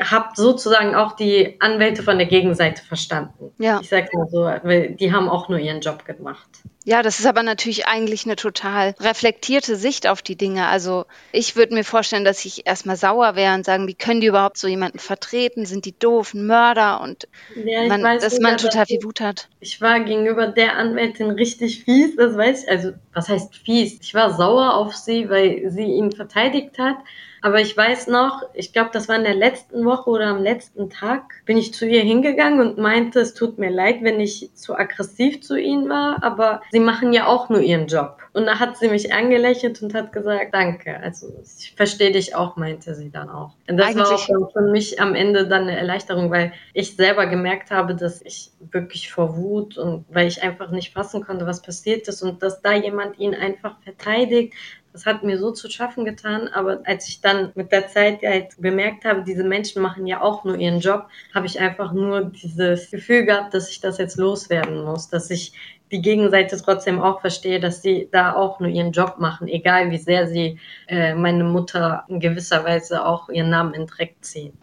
habe 0.00 0.28
sozusagen 0.34 0.94
auch 0.94 1.12
die 1.12 1.56
Anwälte 1.60 2.02
von 2.02 2.18
der 2.18 2.26
Gegenseite 2.26 2.82
verstanden. 2.84 3.52
Ja. 3.58 3.80
Ich 3.80 3.88
sage 3.88 4.08
mal 4.12 4.28
so, 4.28 4.40
weil 4.40 4.94
die 4.94 5.12
haben 5.12 5.28
auch 5.28 5.48
nur 5.48 5.58
ihren 5.58 5.80
Job 5.80 6.04
gemacht. 6.04 6.48
Ja, 6.86 7.02
das 7.02 7.18
ist 7.18 7.26
aber 7.26 7.42
natürlich 7.42 7.86
eigentlich 7.86 8.26
eine 8.26 8.36
total 8.36 8.94
reflektierte 9.00 9.76
Sicht 9.76 10.06
auf 10.06 10.20
die 10.20 10.36
Dinge. 10.36 10.66
Also 10.66 11.06
ich 11.32 11.56
würde 11.56 11.74
mir 11.74 11.84
vorstellen, 11.84 12.26
dass 12.26 12.44
ich 12.44 12.66
erstmal 12.66 12.96
sauer 12.96 13.36
wäre 13.36 13.54
und 13.54 13.64
sagen, 13.64 13.88
wie 13.88 13.94
können 13.94 14.20
die 14.20 14.26
überhaupt 14.26 14.58
so 14.58 14.68
jemanden 14.68 14.98
vertreten? 14.98 15.64
Sind 15.64 15.86
die 15.86 15.98
doofen 15.98 16.46
Mörder? 16.46 17.00
Und 17.00 17.26
ja, 17.54 17.86
man, 17.86 18.02
weiß, 18.02 18.22
dass 18.22 18.38
man 18.38 18.58
total 18.58 18.84
viel 18.84 19.02
Wut 19.02 19.20
hat. 19.22 19.48
Ich 19.60 19.80
war 19.80 20.00
gegenüber 20.00 20.48
der 20.48 20.76
Anwältin 20.76 21.30
richtig 21.30 21.84
fies, 21.84 22.16
das 22.16 22.36
weiß 22.36 22.64
ich. 22.64 22.68
Also 22.68 22.92
was 23.14 23.28
heißt 23.28 23.56
fies? 23.56 23.98
Ich 24.00 24.14
war 24.14 24.34
sauer 24.34 24.74
auf 24.74 24.94
sie, 24.94 25.28
weil 25.30 25.70
sie 25.70 25.84
ihn 25.84 26.12
verteidigt 26.12 26.78
hat. 26.78 26.96
Aber 27.40 27.60
ich 27.60 27.76
weiß 27.76 28.06
noch, 28.06 28.42
ich 28.54 28.72
glaube, 28.72 28.90
das 28.92 29.08
war 29.08 29.16
in 29.16 29.24
der 29.24 29.34
letzten 29.34 29.84
Woche 29.84 30.08
oder 30.08 30.28
am 30.28 30.42
letzten 30.42 30.88
Tag, 30.88 31.42
bin 31.44 31.58
ich 31.58 31.74
zu 31.74 31.86
ihr 31.86 32.00
hingegangen 32.00 32.60
und 32.60 32.78
meinte, 32.78 33.20
es 33.20 33.34
tut 33.34 33.58
mir 33.58 33.70
leid, 33.70 33.98
wenn 34.00 34.18
ich 34.18 34.50
zu 34.54 34.74
aggressiv 34.74 35.42
zu 35.42 35.60
ihnen 35.60 35.90
war, 35.90 36.22
aber 36.24 36.62
sie 36.70 36.80
machen 36.80 37.12
ja 37.12 37.26
auch 37.26 37.50
nur 37.50 37.60
ihren 37.60 37.86
Job. 37.86 38.23
Und 38.34 38.46
da 38.46 38.58
hat 38.58 38.76
sie 38.76 38.88
mich 38.88 39.14
angelächelt 39.14 39.80
und 39.80 39.94
hat 39.94 40.12
gesagt, 40.12 40.52
danke. 40.52 40.98
Also 40.98 41.40
ich 41.40 41.72
verstehe 41.76 42.10
dich 42.10 42.34
auch, 42.34 42.56
meinte 42.56 42.92
sie 42.96 43.08
dann 43.08 43.30
auch. 43.30 43.52
Und 43.68 43.76
das 43.76 43.86
Eigentlich 43.86 44.28
war 44.28 44.42
auch 44.42 44.52
für 44.52 44.72
mich 44.72 45.00
am 45.00 45.14
Ende 45.14 45.46
dann 45.46 45.62
eine 45.62 45.78
Erleichterung, 45.78 46.32
weil 46.32 46.52
ich 46.72 46.96
selber 46.96 47.26
gemerkt 47.26 47.70
habe, 47.70 47.94
dass 47.94 48.20
ich 48.22 48.50
wirklich 48.72 49.12
vor 49.12 49.36
Wut 49.36 49.78
und 49.78 50.04
weil 50.08 50.26
ich 50.26 50.42
einfach 50.42 50.72
nicht 50.72 50.92
fassen 50.92 51.24
konnte, 51.24 51.46
was 51.46 51.62
passiert 51.62 52.08
ist 52.08 52.22
und 52.22 52.42
dass 52.42 52.60
da 52.60 52.74
jemand 52.74 53.20
ihn 53.20 53.36
einfach 53.36 53.80
verteidigt, 53.82 54.52
das 54.92 55.06
hat 55.06 55.24
mir 55.24 55.38
so 55.38 55.50
zu 55.50 55.68
schaffen 55.68 56.04
getan, 56.04 56.46
aber 56.46 56.80
als 56.84 57.08
ich 57.08 57.20
dann 57.20 57.50
mit 57.56 57.72
der 57.72 57.88
Zeit 57.88 58.22
halt 58.22 58.54
bemerkt 58.58 59.04
habe, 59.04 59.24
diese 59.24 59.42
Menschen 59.42 59.82
machen 59.82 60.06
ja 60.06 60.20
auch 60.20 60.44
nur 60.44 60.56
ihren 60.56 60.78
Job, 60.78 61.08
habe 61.34 61.46
ich 61.46 61.58
einfach 61.58 61.92
nur 61.92 62.26
dieses 62.26 62.92
Gefühl 62.92 63.26
gehabt, 63.26 63.54
dass 63.54 63.70
ich 63.70 63.80
das 63.80 63.98
jetzt 63.98 64.16
loswerden 64.18 64.84
muss, 64.84 65.08
dass 65.08 65.30
ich 65.30 65.52
die 65.94 66.02
Gegenseite 66.02 66.60
trotzdem 66.60 67.00
auch 67.00 67.20
verstehe, 67.20 67.60
dass 67.60 67.80
sie 67.80 68.08
da 68.10 68.34
auch 68.34 68.58
nur 68.58 68.68
ihren 68.68 68.90
Job 68.90 69.18
machen, 69.18 69.46
egal 69.46 69.92
wie 69.92 69.98
sehr 69.98 70.26
sie 70.26 70.58
äh, 70.88 71.14
meine 71.14 71.44
Mutter 71.44 72.04
in 72.08 72.18
gewisser 72.18 72.64
Weise 72.64 73.06
auch 73.06 73.28
ihren 73.28 73.48
Namen 73.48 73.74
in 73.74 73.86
Dreck 73.86 74.16
ziehen. 74.20 74.58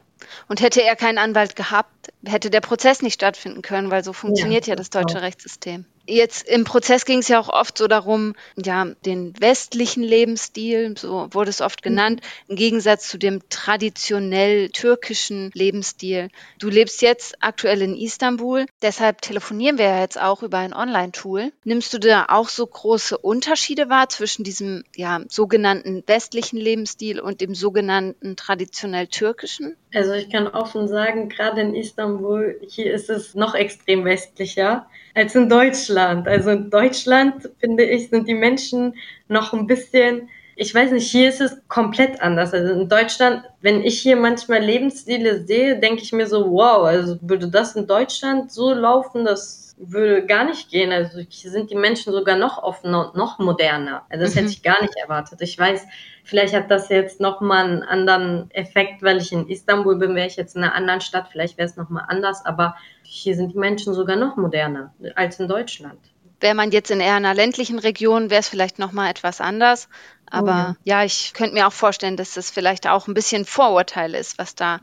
Und 0.50 0.62
hätte 0.62 0.84
er 0.84 0.98
keinen 0.98 1.18
Anwalt 1.18 1.56
gehabt, 1.56 2.12
hätte 2.26 2.50
der 2.50 2.60
Prozess 2.60 3.02
nicht 3.02 3.14
stattfinden 3.14 3.62
können, 3.62 3.92
weil 3.92 4.04
so 4.04 4.12
funktioniert 4.12 4.68
ja, 4.68 4.74
ja 4.74 4.76
das 4.76 4.90
deutsche 4.90 5.20
auch. 5.20 5.22
Rechtssystem. 5.22 5.86
Jetzt 6.08 6.48
im 6.48 6.64
Prozess 6.64 7.06
ging 7.06 7.20
es 7.20 7.28
ja 7.28 7.40
auch 7.40 7.50
oft 7.50 7.78
so 7.78 7.88
darum, 7.88 8.36
ja, 8.58 8.86
den 9.06 9.40
westlichen 9.40 10.04
Lebensstil, 10.04 10.96
so 10.98 11.28
wurde 11.32 11.50
es 11.50 11.62
oft 11.62 11.84
genannt, 11.84 12.22
im 12.48 12.56
Gegensatz 12.56 13.08
zu 13.08 13.18
dem 13.18 13.42
traditionell 13.50 14.70
türkischen 14.70 15.52
Lebensstil. 15.54 16.30
Du 16.60 16.70
lebst 16.70 17.02
jetzt 17.02 17.36
aktuell 17.42 17.82
in 17.82 17.96
Istanbul, 17.96 18.66
deshalb 18.82 19.22
telefonieren 19.22 19.78
wir 19.78 19.86
ja 19.86 20.02
jetzt 20.02 20.20
auch 20.20 20.44
über 20.44 20.58
ein 20.58 20.74
Online-Tool. 20.74 21.52
Nimmst 21.64 21.94
du 21.94 22.00
da 22.00 22.26
auch 22.30 22.50
so 22.50 22.66
große 22.66 23.18
Unterschiede 23.18 23.90
wahr 23.90 24.10
zwischen 24.10 24.44
diesem 24.44 24.84
ja, 24.96 25.22
sogenannten 25.30 26.04
westlichen 26.08 26.58
Lebensstil 26.58 27.20
und 27.20 27.42
dem 27.42 27.54
sogenannten 27.54 28.36
traditionell 28.36 29.08
türkischen? 29.08 29.78
Also 29.94 30.14
ich 30.14 30.30
kann 30.30 30.48
offen 30.48 30.88
sagen, 30.88 31.28
gerade 31.28 31.62
in 31.62 31.76
Istanbul, 31.76 32.60
hier 32.68 32.94
ist 32.94 33.10
es 33.10 33.36
noch 33.36 33.56
extrem 33.56 34.06
westlicher 34.06 34.88
als 35.16 35.36
in 35.36 35.50
Deutschland. 35.50 36.28
Also 36.28 36.52
in 36.52 36.70
Deutschland, 36.70 37.50
finde 37.60 37.84
ich, 37.84 38.10
sind 38.10 38.28
die 38.28 38.34
Menschen 38.34 38.96
noch 39.28 39.52
ein 39.52 39.68
bisschen, 39.68 40.30
ich 40.56 40.74
weiß 40.74 40.92
nicht, 40.92 41.12
hier 41.12 41.28
ist 41.28 41.42
es 41.42 41.58
komplett 41.68 42.22
anders. 42.22 42.54
Also 42.54 42.74
in 42.74 42.88
Deutschland, 42.88 43.44
wenn 43.62 43.82
ich 43.84 44.00
hier 44.00 44.16
manchmal 44.16 44.60
Lebensstile 44.60 45.44
sehe, 45.46 45.78
denke 45.78 46.04
ich 46.04 46.14
mir 46.14 46.28
so, 46.28 46.50
wow, 46.52 46.86
also 46.86 47.18
würde 47.22 47.50
das 47.50 47.76
in 47.76 47.86
Deutschland 47.86 48.52
so 48.52 48.74
laufen, 48.74 49.26
das 49.26 49.76
würde 49.78 50.26
gar 50.26 50.46
nicht 50.46 50.70
gehen. 50.70 50.92
Also 50.92 51.20
hier 51.28 51.52
sind 51.52 51.70
die 51.72 51.76
Menschen 51.76 52.14
sogar 52.14 52.38
noch 52.38 52.62
offener 52.62 53.08
und 53.08 53.16
noch 53.16 53.40
moderner. 53.40 54.06
Also 54.10 54.24
das 54.24 54.36
mhm. 54.36 54.40
hätte 54.40 54.52
ich 54.52 54.64
gar 54.64 54.82
nicht 54.82 54.96
erwartet. 54.96 55.42
Ich 55.42 55.58
weiß, 55.58 55.86
vielleicht 56.24 56.54
hat 56.54 56.72
das 56.72 56.90
jetzt 56.90 57.20
nochmal 57.20 57.66
einen 57.66 57.84
anderen 57.84 58.52
Effekt, 58.52 59.02
weil 59.04 59.18
ich 59.18 59.32
in 59.32 59.48
Istanbul 59.48 59.98
bin, 59.98 60.16
wäre 60.16 60.28
ich 60.28 60.36
jetzt 60.36 60.56
in 60.56 60.64
einer 60.64 60.76
anderen 60.76 61.02
Stadt, 61.02 61.30
vielleicht 61.32 61.58
wäre 61.58 61.68
es 61.68 61.78
nochmal 61.78 62.06
anders, 62.08 62.46
aber 62.46 62.76
hier 63.04 63.36
sind 63.36 63.54
die 63.54 63.58
Menschen 63.58 63.94
sogar 63.94 64.16
noch 64.16 64.38
moderner 64.38 64.94
als 65.16 65.40
in 65.40 65.48
Deutschland. 65.48 66.00
Wäre 66.40 66.56
man 66.56 66.72
jetzt 66.72 66.90
in 66.90 67.02
eher 67.02 67.16
einer 67.16 67.36
ländlichen 67.36 67.78
Region, 67.78 68.32
wäre 68.32 68.40
es 68.40 68.50
vielleicht 68.50 68.80
nochmal 68.80 69.12
etwas 69.12 69.42
anders. 69.42 69.90
Aber 70.26 70.76
oh 70.76 70.80
ja. 70.86 71.00
ja. 71.02 71.04
ich 71.04 71.34
könnte 71.34 71.54
mir 71.54 71.68
auch 71.68 71.74
vorstellen, 71.74 72.18
dass 72.18 72.34
das 72.34 72.50
vielleicht 72.50 72.88
auch 72.88 73.08
ein 73.08 73.14
bisschen 73.14 73.46
Vorurteil 73.46 74.16
ist, 74.16 74.40
was 74.40 74.56
da 74.56 74.80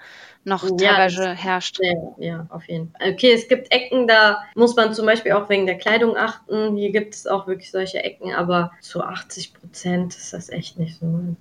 noch 0.48 0.64
ja, 0.80 0.94
teilweise 0.94 1.30
herrscht. 1.30 1.78
Ja, 1.80 1.94
ja, 2.18 2.46
auf 2.50 2.68
jeden 2.68 2.90
Fall. 2.90 3.12
Okay, 3.12 3.32
es 3.32 3.48
gibt 3.48 3.70
Ecken, 3.70 4.08
da 4.08 4.42
muss 4.54 4.74
man 4.74 4.94
zum 4.94 5.06
Beispiel 5.06 5.32
auch 5.32 5.48
wegen 5.48 5.66
der 5.66 5.78
Kleidung 5.78 6.16
achten. 6.16 6.76
Hier 6.76 6.90
gibt 6.90 7.14
es 7.14 7.26
auch 7.26 7.46
wirklich 7.46 7.70
solche 7.70 8.02
Ecken, 8.02 8.32
aber 8.32 8.72
zu 8.80 9.02
80 9.02 9.54
Prozent 9.54 10.16
ist 10.16 10.32
das 10.32 10.48
echt 10.48 10.78
nicht 10.78 10.98
so. 10.98 11.37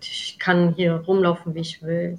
Ich 0.00 0.38
kann 0.38 0.74
hier 0.74 1.02
rumlaufen, 1.06 1.54
wie 1.54 1.60
ich 1.60 1.82
will. 1.82 2.16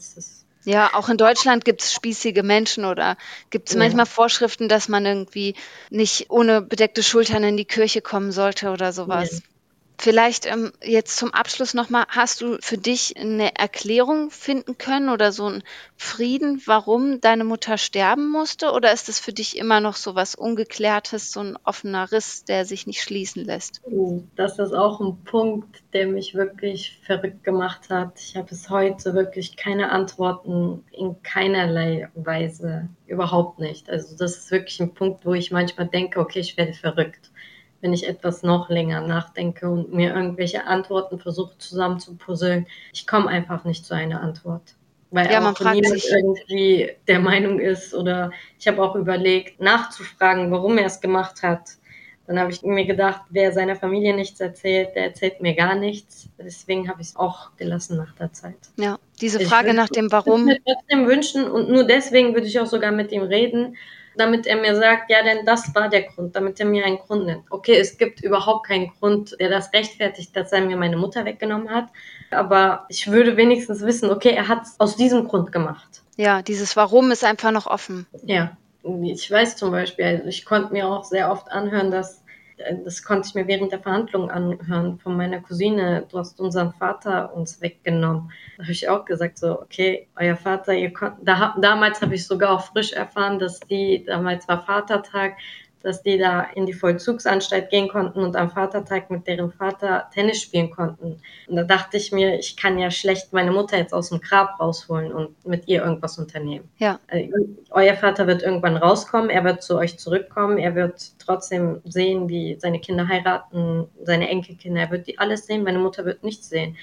Ja, 0.65 0.89
auch 0.93 1.07
in 1.07 1.15
Deutschland 1.15 1.63
gibt 1.63 1.81
es 1.81 1.93
spießige 1.93 2.43
Menschen 2.43 2.83
oder 2.83 3.15
gibt 3.51 3.69
es 3.69 3.75
ja. 3.75 3.79
manchmal 3.79 4.05
Vorschriften, 4.05 4.67
dass 4.67 4.89
man 4.89 5.05
irgendwie 5.05 5.55
nicht 5.89 6.29
ohne 6.29 6.61
bedeckte 6.61 7.03
Schultern 7.03 7.43
in 7.45 7.55
die 7.55 7.63
Kirche 7.63 8.01
kommen 8.01 8.33
sollte 8.33 8.71
oder 8.71 8.91
sowas. 8.91 9.41
Vielleicht 9.99 10.45
ähm, 10.45 10.71
jetzt 10.83 11.17
zum 11.17 11.33
Abschluss 11.33 11.73
nochmal, 11.73 12.05
hast 12.09 12.41
du 12.41 12.57
für 12.61 12.77
dich 12.77 13.17
eine 13.17 13.55
Erklärung 13.55 14.29
finden 14.29 14.77
können 14.77 15.09
oder 15.09 15.31
so 15.31 15.45
einen 15.45 15.63
Frieden, 15.95 16.61
warum 16.67 17.19
deine 17.19 17.43
Mutter 17.43 17.79
sterben 17.79 18.29
musste? 18.29 18.71
Oder 18.73 18.93
ist 18.93 19.09
es 19.09 19.19
für 19.19 19.33
dich 19.33 19.57
immer 19.57 19.79
noch 19.79 19.95
so 19.95 20.13
was 20.13 20.35
Ungeklärtes, 20.35 21.31
so 21.31 21.39
ein 21.39 21.57
offener 21.63 22.11
Riss, 22.11 22.45
der 22.45 22.65
sich 22.65 22.85
nicht 22.85 23.01
schließen 23.01 23.43
lässt? 23.43 23.81
Oh, 23.85 24.21
das 24.35 24.59
ist 24.59 24.73
auch 24.73 25.01
ein 25.01 25.23
Punkt, 25.23 25.81
der 25.93 26.05
mich 26.05 26.35
wirklich 26.35 26.99
verrückt 27.03 27.43
gemacht 27.43 27.89
hat. 27.89 28.19
Ich 28.19 28.35
habe 28.35 28.49
bis 28.49 28.69
heute 28.69 29.15
wirklich 29.15 29.57
keine 29.57 29.89
Antworten 29.91 30.83
in 30.91 31.23
keinerlei 31.23 32.09
Weise, 32.13 32.87
überhaupt 33.07 33.57
nicht. 33.57 33.89
Also 33.89 34.15
das 34.15 34.37
ist 34.37 34.51
wirklich 34.51 34.79
ein 34.79 34.93
Punkt, 34.93 35.25
wo 35.25 35.33
ich 35.33 35.49
manchmal 35.49 35.87
denke, 35.87 36.19
okay, 36.19 36.39
ich 36.39 36.55
werde 36.55 36.73
verrückt 36.73 37.31
wenn 37.81 37.93
ich 37.93 38.07
etwas 38.07 38.43
noch 38.43 38.69
länger 38.69 39.01
nachdenke 39.01 39.69
und 39.69 39.93
mir 39.93 40.13
irgendwelche 40.13 40.65
Antworten 40.65 41.19
versuche 41.19 41.57
zusammen 41.57 41.99
zu 41.99 42.15
puzzeln. 42.15 42.67
Ich 42.93 43.05
komme 43.05 43.27
einfach 43.27 43.65
nicht 43.65 43.85
zu 43.85 43.93
einer 43.93 44.21
Antwort. 44.21 44.75
Weil 45.11 45.31
ja, 45.31 45.39
man 45.39 45.53
auch 45.53 45.57
fragt 45.57 45.85
sich 45.85 46.09
irgendwie 46.09 46.91
der 47.07 47.19
Meinung 47.19 47.59
ist 47.59 47.93
oder 47.93 48.31
ich 48.59 48.67
habe 48.67 48.83
auch 48.83 48.95
überlegt, 48.95 49.61
nachzufragen, 49.61 50.51
warum 50.51 50.77
er 50.77 50.85
es 50.85 50.99
gemacht 50.99 51.43
hat. 51.43 51.61
Dann 52.25 52.37
habe 52.39 52.51
ich 52.51 52.61
mir 52.61 52.85
gedacht, 52.85 53.21
wer 53.29 53.53
seiner 53.53 53.77
Familie 53.77 54.13
nichts 54.13 54.41
erzählt, 54.41 54.95
der 54.95 55.05
erzählt 55.05 55.39
mir 55.39 55.55
gar 55.55 55.75
nichts. 55.75 56.27
Deswegen 56.37 56.89
habe 56.89 57.01
ich 57.01 57.07
es 57.07 57.15
auch 57.15 57.55
gelassen 57.55 57.95
nach 57.95 58.13
der 58.15 58.33
Zeit. 58.33 58.57
Ja, 58.75 58.99
diese 59.21 59.39
Frage 59.39 59.73
nach 59.73 59.87
dem 59.87 60.11
Warum. 60.11 60.41
Ich 60.41 60.47
würde 60.47 60.61
mir 60.65 60.75
trotzdem 60.75 61.07
wünschen 61.07 61.49
und 61.49 61.69
nur 61.69 61.85
deswegen 61.85 62.33
würde 62.33 62.47
ich 62.47 62.59
auch 62.59 62.65
sogar 62.65 62.91
mit 62.91 63.13
ihm 63.13 63.21
reden, 63.21 63.77
damit 64.17 64.47
er 64.47 64.57
mir 64.57 64.75
sagt, 64.75 65.09
ja, 65.09 65.23
denn 65.23 65.45
das 65.45 65.73
war 65.75 65.89
der 65.89 66.03
Grund, 66.03 66.35
damit 66.35 66.59
er 66.59 66.65
mir 66.65 66.85
einen 66.85 66.97
Grund 66.97 67.25
nennt. 67.25 67.43
Okay, 67.49 67.77
es 67.77 67.97
gibt 67.97 68.21
überhaupt 68.21 68.67
keinen 68.67 68.91
Grund, 68.99 69.35
der 69.39 69.49
das 69.49 69.71
rechtfertigt, 69.73 70.35
dass 70.35 70.51
er 70.51 70.61
mir 70.61 70.77
meine 70.77 70.97
Mutter 70.97 71.25
weggenommen 71.25 71.69
hat. 71.69 71.87
Aber 72.31 72.85
ich 72.89 73.09
würde 73.09 73.37
wenigstens 73.37 73.81
wissen, 73.81 74.09
okay, 74.09 74.31
er 74.31 74.47
hat 74.47 74.63
es 74.63 74.79
aus 74.79 74.95
diesem 74.95 75.27
Grund 75.27 75.51
gemacht. 75.51 76.03
Ja, 76.17 76.41
dieses 76.41 76.75
Warum 76.75 77.11
ist 77.11 77.23
einfach 77.23 77.51
noch 77.51 77.67
offen. 77.67 78.07
Ja, 78.23 78.57
ich 79.03 79.29
weiß 79.29 79.55
zum 79.55 79.71
Beispiel, 79.71 80.05
also 80.05 80.27
ich 80.27 80.45
konnte 80.45 80.73
mir 80.73 80.87
auch 80.87 81.03
sehr 81.03 81.31
oft 81.31 81.51
anhören, 81.51 81.91
dass 81.91 82.23
das 82.83 83.03
konnte 83.03 83.27
ich 83.27 83.35
mir 83.35 83.47
während 83.47 83.71
der 83.71 83.79
Verhandlungen 83.79 84.29
anhören 84.29 84.97
von 84.99 85.15
meiner 85.15 85.41
Cousine, 85.41 86.05
du 86.09 86.17
hast 86.17 86.39
unseren 86.39 86.73
Vater 86.73 87.33
uns 87.35 87.61
weggenommen. 87.61 88.31
Da 88.57 88.63
habe 88.63 88.71
ich 88.71 88.89
auch 88.89 89.05
gesagt, 89.05 89.37
so, 89.37 89.61
okay, 89.61 90.07
euer 90.15 90.35
Vater, 90.35 90.73
ihr 90.73 90.91
konnt, 90.91 91.15
da, 91.21 91.55
damals 91.61 92.01
habe 92.01 92.15
ich 92.15 92.25
sogar 92.25 92.51
auch 92.51 92.61
frisch 92.71 92.93
erfahren, 92.93 93.39
dass 93.39 93.59
die, 93.59 94.03
damals 94.05 94.47
war 94.47 94.65
Vatertag, 94.65 95.37
dass 95.87 96.03
die 96.03 96.17
da 96.17 96.41
in 96.41 96.65
die 96.65 96.73
Vollzugsanstalt 96.73 97.69
gehen 97.69 97.87
konnten 97.87 98.19
und 98.19 98.35
am 98.35 98.51
Vatertag 98.51 99.09
mit 99.09 99.25
deren 99.25 99.53
Vater 99.53 100.09
Tennis 100.13 100.41
spielen 100.41 100.69
konnten. 100.69 101.21
Und 101.47 101.55
da 101.55 101.63
dachte 101.63 101.95
ich 101.95 102.11
mir, 102.11 102.37
ich 102.37 102.57
kann 102.57 102.77
ja 102.77 102.91
schlecht 102.91 103.31
meine 103.31 103.51
Mutter 103.51 103.77
jetzt 103.77 103.93
aus 103.93 104.09
dem 104.09 104.19
Grab 104.19 104.59
rausholen 104.59 105.13
und 105.13 105.47
mit 105.47 105.69
ihr 105.69 105.83
irgendwas 105.83 106.17
unternehmen. 106.17 106.69
Ja. 106.77 106.99
Also, 107.07 107.29
euer 107.69 107.95
Vater 107.95 108.27
wird 108.27 108.43
irgendwann 108.43 108.75
rauskommen, 108.75 109.29
er 109.29 109.45
wird 109.45 109.63
zu 109.63 109.77
euch 109.77 109.97
zurückkommen, 109.97 110.57
er 110.57 110.75
wird 110.75 111.13
trotzdem 111.19 111.81
sehen, 111.85 112.27
wie 112.27 112.57
seine 112.59 112.81
Kinder 112.81 113.07
heiraten, 113.07 113.87
seine 114.03 114.27
Enkelkinder, 114.27 114.81
er 114.81 114.91
wird 114.91 115.07
die 115.07 115.17
alles 115.19 115.45
sehen, 115.45 115.63
meine 115.63 115.79
Mutter 115.79 116.03
wird 116.03 116.21
nichts 116.21 116.49
sehen. 116.49 116.75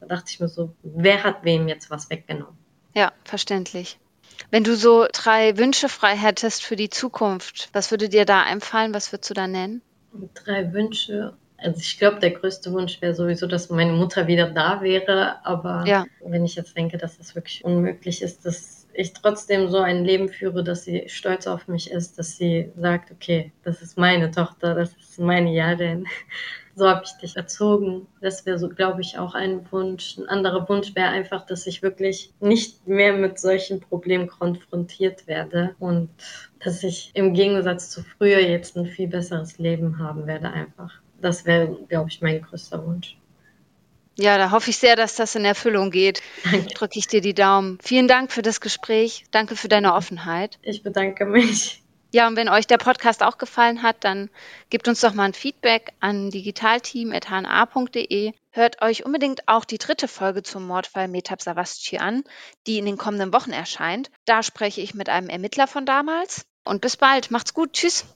Da 0.00 0.06
dachte 0.06 0.26
ich 0.28 0.38
mir 0.38 0.48
so, 0.48 0.74
wer 0.82 1.24
hat 1.24 1.44
wem 1.44 1.66
jetzt 1.66 1.90
was 1.90 2.10
weggenommen? 2.10 2.58
Ja, 2.94 3.12
verständlich. 3.24 3.98
Wenn 4.50 4.64
du 4.64 4.74
so 4.76 5.06
drei 5.12 5.56
Wünsche 5.58 5.88
frei 5.88 6.16
hättest 6.16 6.62
für 6.62 6.76
die 6.76 6.90
Zukunft, 6.90 7.68
was 7.72 7.90
würde 7.90 8.08
dir 8.08 8.24
da 8.24 8.42
einfallen? 8.42 8.94
Was 8.94 9.12
würdest 9.12 9.30
du 9.30 9.34
da 9.34 9.46
nennen? 9.46 9.82
Drei 10.34 10.72
Wünsche. 10.72 11.34
Also 11.56 11.78
ich 11.80 11.98
glaube, 11.98 12.20
der 12.20 12.30
größte 12.30 12.72
Wunsch 12.72 13.00
wäre 13.02 13.14
sowieso, 13.14 13.46
dass 13.46 13.68
meine 13.68 13.92
Mutter 13.92 14.26
wieder 14.26 14.50
da 14.50 14.80
wäre. 14.80 15.44
Aber 15.44 15.84
ja. 15.86 16.06
wenn 16.24 16.44
ich 16.44 16.54
jetzt 16.54 16.76
denke, 16.76 16.96
dass 16.96 17.18
das 17.18 17.34
wirklich 17.34 17.64
unmöglich 17.64 18.22
ist, 18.22 18.46
dass 18.46 18.86
ich 18.92 19.12
trotzdem 19.12 19.68
so 19.68 19.78
ein 19.78 20.04
Leben 20.04 20.28
führe, 20.28 20.64
dass 20.64 20.84
sie 20.84 21.04
stolz 21.08 21.46
auf 21.46 21.68
mich 21.68 21.90
ist, 21.90 22.18
dass 22.18 22.36
sie 22.36 22.72
sagt, 22.76 23.12
okay, 23.12 23.52
das 23.62 23.82
ist 23.82 23.98
meine 23.98 24.30
Tochter, 24.30 24.74
das 24.74 24.90
ist 24.94 25.18
meine 25.18 25.52
Jarin 25.52 26.06
so 26.74 26.88
habe 26.88 27.02
ich 27.04 27.12
dich 27.12 27.36
erzogen. 27.36 28.06
Das 28.20 28.46
wäre 28.46 28.58
so, 28.58 28.68
glaube 28.68 29.00
ich, 29.00 29.18
auch 29.18 29.34
ein 29.34 29.70
Wunsch. 29.70 30.16
Ein 30.18 30.28
anderer 30.28 30.68
Wunsch 30.68 30.94
wäre 30.94 31.08
einfach, 31.08 31.44
dass 31.46 31.66
ich 31.66 31.82
wirklich 31.82 32.32
nicht 32.40 32.86
mehr 32.86 33.12
mit 33.12 33.38
solchen 33.38 33.80
Problemen 33.80 34.28
konfrontiert 34.28 35.26
werde 35.26 35.74
und 35.78 36.10
dass 36.62 36.82
ich 36.82 37.10
im 37.14 37.34
Gegensatz 37.34 37.90
zu 37.90 38.02
früher 38.02 38.40
jetzt 38.40 38.76
ein 38.76 38.86
viel 38.86 39.08
besseres 39.08 39.58
Leben 39.58 39.98
haben 39.98 40.26
werde 40.26 40.50
einfach. 40.50 40.92
Das 41.20 41.44
wäre, 41.44 41.76
glaube 41.88 42.08
ich, 42.10 42.20
mein 42.22 42.42
größter 42.42 42.84
Wunsch. 42.86 43.16
Ja, 44.18 44.36
da 44.36 44.50
hoffe 44.50 44.70
ich 44.70 44.76
sehr, 44.76 44.96
dass 44.96 45.14
das 45.14 45.34
in 45.34 45.44
Erfüllung 45.44 45.90
geht. 45.90 46.22
Drücke 46.74 46.98
ich 46.98 47.06
dir 47.06 47.20
die 47.20 47.34
Daumen. 47.34 47.78
Vielen 47.82 48.08
Dank 48.08 48.32
für 48.32 48.42
das 48.42 48.60
Gespräch. 48.60 49.24
Danke 49.30 49.56
für 49.56 49.68
deine 49.68 49.94
Offenheit. 49.94 50.58
Ich 50.62 50.82
bedanke 50.82 51.24
mich. 51.24 51.82
Ja, 52.12 52.26
und 52.26 52.34
wenn 52.36 52.48
euch 52.48 52.66
der 52.66 52.78
Podcast 52.78 53.22
auch 53.22 53.38
gefallen 53.38 53.82
hat, 53.82 54.02
dann 54.02 54.30
gebt 54.68 54.88
uns 54.88 55.00
doch 55.00 55.14
mal 55.14 55.22
ein 55.24 55.32
Feedback 55.32 55.92
an 56.00 56.30
digitalteam.hna.de. 56.30 58.32
Hört 58.50 58.82
euch 58.82 59.04
unbedingt 59.04 59.46
auch 59.46 59.64
die 59.64 59.78
dritte 59.78 60.08
Folge 60.08 60.42
zum 60.42 60.66
Mordfall 60.66 61.06
Metab 61.06 61.40
Savasci 61.40 61.98
an, 61.98 62.24
die 62.66 62.78
in 62.78 62.84
den 62.84 62.98
kommenden 62.98 63.32
Wochen 63.32 63.52
erscheint. 63.52 64.10
Da 64.24 64.42
spreche 64.42 64.80
ich 64.80 64.92
mit 64.94 65.08
einem 65.08 65.28
Ermittler 65.28 65.68
von 65.68 65.86
damals. 65.86 66.46
Und 66.64 66.80
bis 66.80 66.96
bald. 66.96 67.30
Macht's 67.30 67.54
gut. 67.54 67.74
Tschüss. 67.74 68.06